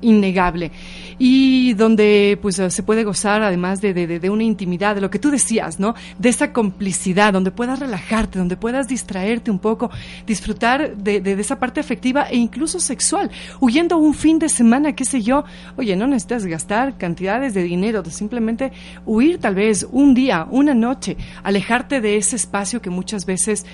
innegable. 0.00 0.70
Y 1.18 1.74
donde 1.74 2.38
pues 2.40 2.58
eh, 2.58 2.70
se 2.70 2.82
puede 2.82 3.04
gozar 3.04 3.42
además 3.42 3.80
de, 3.80 3.94
de- 3.94 4.18
de- 4.20 4.30
una 4.30 4.44
intimidad 4.44 4.94
de 4.94 5.00
lo 5.00 5.10
que 5.10 5.18
tú 5.18 5.30
decías 5.30 5.80
no 5.80 5.94
de 6.18 6.28
esa 6.28 6.52
complicidad 6.52 7.32
donde 7.32 7.50
puedas 7.50 7.78
relajarte 7.80 8.38
donde 8.38 8.56
puedas 8.56 8.86
distraerte 8.88 9.50
un 9.50 9.58
poco 9.58 9.90
disfrutar 10.26 10.96
de, 10.96 11.20
de- 11.20 11.32
esa 11.40 11.58
parte 11.58 11.80
afectiva 11.80 12.28
e 12.30 12.36
incluso 12.36 12.78
sexual. 12.80 13.30
Huyendo 13.60 13.96
un 13.98 14.14
fin 14.14 14.38
de 14.38 14.48
semana 14.48 14.94
qué 14.94 15.04
sé 15.04 15.22
yo 15.22 15.44
oye 15.76 15.96
no 15.96 16.06
necesitas 16.06 16.46
gastar 16.46 16.96
cantidades 16.98 17.54
de 17.54 17.62
dinero 17.62 18.02
simplemente 18.08 18.72
huir 19.06 19.38
tal 19.38 19.54
vez 19.54 19.86
un 19.90 20.14
día 20.14 20.46
una 20.50 20.74
noche 20.74 21.16
alejarte 21.42 22.00
de 22.00 22.16
ese 22.16 22.36
espacio 22.36 22.80
que 22.80 22.90
muchas 22.90 23.26
veces 23.26 23.66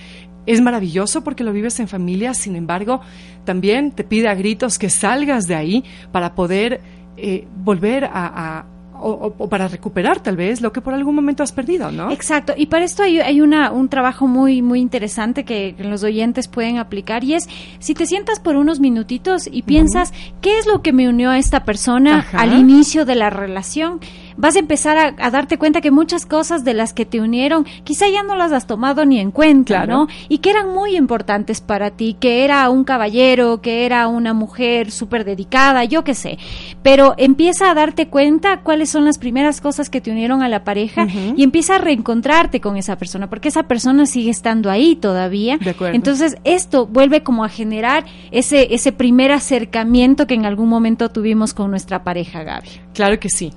es 0.47 0.61
maravilloso 0.61 1.25
porque 1.25 1.45
lo 1.45 1.53
vives 1.53 1.81
en 1.81 1.89
familia, 1.89 2.35
sin 2.35 2.57
embargo, 2.57 3.01
también 3.45 3.93
te 3.93 4.05
pide 4.05 4.29
a 4.29 4.35
gritos 4.35 4.79
que 4.79 4.91
salgas 4.91 5.47
de 5.47 5.55
ahí 5.55 5.85
para 6.13 6.35
poder 6.35 6.81
eh, 7.17 7.47
volver 7.65 8.05
a, 8.05 8.11
a- 8.59 8.67
o, 8.97 9.35
o, 9.39 9.49
para 9.49 9.67
recuperar 9.69 10.21
tal 10.21 10.37
vez 10.37 10.61
lo 10.63 10.73
que 10.73 10.81
por 10.81 10.95
algún 10.95 11.15
momento 11.17 11.43
has 11.43 11.53
perdido, 11.53 11.91
¿no? 11.91 12.11
Exacto, 12.13 12.55
y 12.57 12.67
para 12.67 12.85
esto 12.85 13.03
hay, 13.03 13.19
hay 13.21 13.41
una, 13.41 13.71
un 13.73 13.89
trabajo 13.89 14.27
muy, 14.29 14.63
muy 14.63 14.81
interesante 14.81 15.45
que, 15.45 15.75
los 15.79 16.05
oyentes 16.05 16.47
pueden 16.49 16.79
aplicar 16.79 17.23
y 17.25 17.35
es 17.35 17.49
si 17.81 17.93
te 17.95 18.07
sientas 18.07 18.39
por 18.41 18.57
unos 18.57 18.81
minutitos 18.81 19.49
y 19.51 19.63
piensas, 19.63 20.11
uh 20.11 20.15
-huh. 20.15 20.35
¿qué 20.41 20.59
es 20.59 20.67
lo 20.67 20.81
que 20.81 20.93
me 20.93 21.09
unió 21.09 21.31
a 21.31 21.39
esta 21.39 21.65
persona 21.65 22.21
Ajá. 22.21 22.39
al 22.41 22.59
inicio 22.59 23.05
de 23.05 23.17
la 23.17 23.31
relación? 23.31 24.01
Vas 24.37 24.57
a 24.57 24.59
empezar 24.59 24.97
a, 24.97 25.15
a, 25.19 25.31
darte 25.31 25.59
cuenta 25.59 25.81
que 25.81 25.91
muchas 25.91 26.27
cosas 26.27 26.65
de 26.65 26.75
las 26.75 26.93
que 26.93 27.05
te 27.05 27.21
unieron 27.21 27.65
quizá 27.85 28.09
ya 28.09 28.23
no 28.23 28.35
las 28.35 28.53
has 28.53 28.67
tomado 28.67 29.05
ni 29.05 29.21
en 29.21 29.31
cuenta, 29.31 29.85
claro. 29.85 29.93
¿no? 29.93 30.09
Y 30.29 30.39
que 30.39 30.51
eran 30.51 30.73
muy 30.73 30.97
importantes 30.97 31.61
para 31.61 31.91
ti, 31.91 32.17
que 32.19 32.45
era 32.45 32.69
un 32.71 32.85
caballero, 32.85 33.61
que 33.61 33.85
era 33.85 34.09
una 34.09 34.35
mujer 34.35 34.91
súper 34.91 35.25
dedicada, 35.25 35.85
yo 35.85 36.05
qué 36.05 36.15
sé. 36.15 36.39
Pero 36.83 37.15
empieza 37.17 37.71
a 37.71 37.75
darte 37.75 38.09
cuenta 38.09 38.61
cuáles 38.61 38.91
son 38.91 39.05
las 39.05 39.19
primeras 39.19 39.61
cosas 39.61 39.91
que 39.91 40.01
te 40.01 40.11
unieron 40.11 40.43
a 40.43 40.49
la 40.49 40.65
pareja 40.65 41.05
uh 41.05 41.09
-huh. 41.09 41.35
y 41.37 41.43
empieza 41.43 41.77
a 41.77 41.79
reencontrarte 41.79 42.61
con 42.61 42.77
esa 42.77 42.97
persona, 42.97 43.29
porque 43.29 43.49
esa 43.49 43.65
persona 43.65 44.07
sigue 44.07 44.31
estando 44.31 44.71
ahí 44.71 44.97
todavía. 44.97 45.59
De 45.59 45.71
acuerdo. 45.71 45.95
Entonces, 45.95 46.37
esto 46.45 46.87
vuelve 46.87 47.23
como 47.23 47.45
a 47.45 47.49
generar 47.49 48.05
ese, 48.31 48.75
ese 48.75 48.93
primer 48.93 49.33
acercamiento 49.33 50.27
que 50.27 50.35
en 50.35 50.47
algún 50.47 50.69
momento 50.69 51.11
tuvimos 51.11 51.55
con 51.55 51.71
nuestra 51.71 52.05
pareja, 52.05 52.43
Gaby. 52.43 52.69
Claro 52.93 53.19
que 53.19 53.29
sí. 53.29 53.53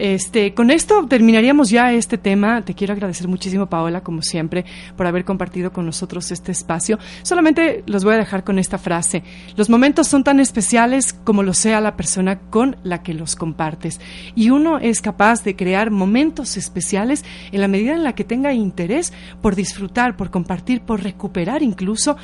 Este, 0.00 0.54
con 0.54 0.70
esto 0.70 1.06
terminaríamos 1.06 1.68
ya 1.68 1.92
este 1.92 2.16
tema. 2.16 2.62
Te 2.62 2.72
quiero 2.72 2.94
agradecer 2.94 3.28
muchísimo, 3.28 3.66
Paola, 3.66 4.00
como 4.00 4.22
siempre, 4.22 4.64
por 4.96 5.06
haber 5.06 5.26
compartido 5.26 5.74
con 5.74 5.84
nosotros 5.84 6.30
este 6.30 6.52
espacio. 6.52 6.98
Solamente 7.22 7.84
los 7.86 8.02
voy 8.02 8.14
a 8.14 8.16
dejar 8.16 8.42
con 8.42 8.58
esta 8.58 8.78
frase. 8.78 9.22
Los 9.56 9.68
momentos 9.68 10.08
son 10.08 10.24
tan 10.24 10.40
especiales 10.40 11.12
como 11.12 11.42
lo 11.42 11.52
sea 11.52 11.82
la 11.82 11.96
persona 11.96 12.38
con 12.38 12.76
la 12.82 13.02
que 13.02 13.12
los 13.12 13.36
compartes. 13.36 14.00
Y 14.34 14.48
uno 14.48 14.78
es 14.78 15.02
capaz 15.02 15.44
de 15.44 15.54
crear 15.54 15.90
momentos 15.90 16.56
especiales 16.56 17.22
en 17.52 17.60
la 17.60 17.68
medida 17.68 17.92
en 17.92 18.02
la 18.02 18.14
que 18.14 18.24
tenga 18.24 18.54
interés 18.54 19.12
por 19.42 19.54
disfrutar, 19.54 20.16
por 20.16 20.30
compartir, 20.30 20.80
por 20.80 21.02
recuperar 21.02 21.62
incluso 21.62 22.16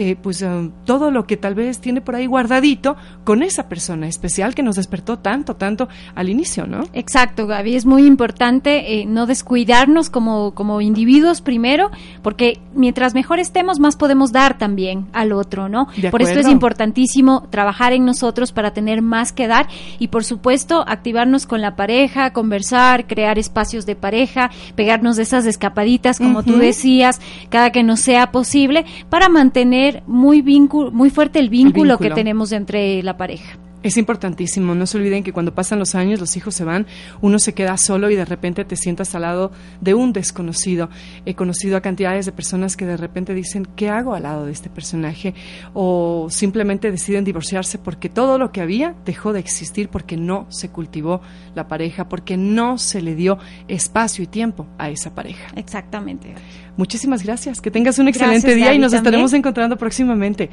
eh, 0.00 0.14
pues 0.14 0.42
um, 0.42 0.70
todo 0.84 1.10
lo 1.10 1.26
que 1.26 1.36
tal 1.36 1.56
vez 1.56 1.80
tiene 1.80 2.00
por 2.00 2.14
ahí 2.14 2.26
guardadito 2.26 2.94
con 3.24 3.42
esa 3.42 3.68
persona 3.68 4.06
especial 4.06 4.54
que 4.54 4.62
nos 4.62 4.76
despertó 4.76 5.18
tanto, 5.18 5.56
tanto 5.56 5.88
al 6.14 6.28
inicio, 6.28 6.68
¿no? 6.68 6.84
Exacto, 6.92 7.48
Gaby, 7.48 7.74
es 7.74 7.84
muy 7.84 8.06
importante 8.06 9.00
eh, 9.00 9.06
no 9.06 9.26
descuidarnos 9.26 10.08
como, 10.08 10.54
como 10.54 10.80
individuos 10.80 11.40
primero, 11.40 11.90
porque 12.22 12.60
mientras 12.74 13.12
mejor 13.12 13.40
estemos, 13.40 13.80
más 13.80 13.96
podemos 13.96 14.30
dar 14.30 14.56
también 14.56 15.08
al 15.12 15.32
otro, 15.32 15.68
¿no? 15.68 15.88
Por 16.12 16.22
esto 16.22 16.38
es 16.38 16.46
importantísimo 16.46 17.48
trabajar 17.50 17.92
en 17.92 18.04
nosotros 18.04 18.52
para 18.52 18.72
tener 18.72 19.02
más 19.02 19.32
que 19.32 19.48
dar 19.48 19.66
y, 19.98 20.08
por 20.08 20.22
supuesto, 20.22 20.84
activarnos 20.86 21.44
con 21.44 21.60
la 21.60 21.74
pareja, 21.74 22.32
conversar, 22.32 23.08
crear 23.08 23.36
espacios 23.36 23.84
de 23.84 23.96
pareja, 23.96 24.52
pegarnos 24.76 25.16
de 25.16 25.24
esas 25.24 25.44
escapaditas, 25.44 26.18
como 26.18 26.38
uh 26.38 26.42
-huh. 26.42 26.46
tú 26.46 26.58
decías, 26.58 27.20
cada 27.48 27.72
que 27.72 27.82
nos 27.82 27.98
sea 27.98 28.30
posible, 28.30 28.86
para 29.10 29.28
mantener 29.28 29.87
muy, 30.06 30.42
vínculo, 30.42 30.90
muy 30.90 31.10
fuerte 31.10 31.38
el 31.38 31.48
vínculo, 31.48 31.82
el 31.82 31.88
vínculo, 31.90 31.98
que 31.98 32.14
tenemos 32.14 32.52
entre 32.52 33.02
la 33.02 33.16
pareja. 33.16 33.58
Es 33.82 33.96
importantísimo, 33.96 34.74
no 34.74 34.86
se 34.86 34.98
olviden 34.98 35.22
que 35.22 35.32
cuando 35.32 35.54
pasan 35.54 35.78
los 35.78 35.94
años, 35.94 36.18
los 36.18 36.36
hijos 36.36 36.54
se 36.54 36.64
van, 36.64 36.86
uno 37.20 37.38
se 37.38 37.54
queda 37.54 37.76
solo 37.76 38.10
y 38.10 38.16
de 38.16 38.24
repente 38.24 38.64
te 38.64 38.74
sientas 38.74 39.14
al 39.14 39.22
lado 39.22 39.52
de 39.80 39.94
un 39.94 40.12
desconocido. 40.12 40.88
He 41.24 41.34
conocido 41.34 41.76
a 41.76 41.80
cantidades 41.80 42.26
de 42.26 42.32
personas 42.32 42.76
que 42.76 42.86
de 42.86 42.96
repente 42.96 43.34
dicen, 43.34 43.68
¿qué 43.76 43.88
hago 43.88 44.14
al 44.14 44.24
lado 44.24 44.46
de 44.46 44.52
este 44.52 44.68
personaje? 44.68 45.34
O 45.74 46.26
simplemente 46.28 46.90
deciden 46.90 47.24
divorciarse 47.24 47.78
porque 47.78 48.08
todo 48.08 48.36
lo 48.36 48.50
que 48.50 48.60
había 48.60 48.96
dejó 49.04 49.32
de 49.32 49.38
existir 49.40 49.88
porque 49.90 50.16
no 50.16 50.46
se 50.50 50.70
cultivó 50.70 51.20
la 51.54 51.68
pareja, 51.68 52.08
porque 52.08 52.36
no 52.36 52.78
se 52.78 53.00
le 53.00 53.14
dio 53.14 53.38
espacio 53.68 54.24
y 54.24 54.26
tiempo 54.26 54.66
a 54.76 54.90
esa 54.90 55.14
pareja. 55.14 55.46
Exactamente. 55.54 56.34
Muchísimas 56.76 57.24
gracias, 57.24 57.60
que 57.60 57.72
tengas 57.72 57.98
un 57.98 58.06
excelente 58.06 58.46
gracias, 58.46 58.56
día 58.56 58.72
y 58.72 58.78
nos 58.78 58.92
también. 58.92 59.06
estaremos 59.06 59.32
encontrando 59.32 59.76
próximamente. 59.76 60.48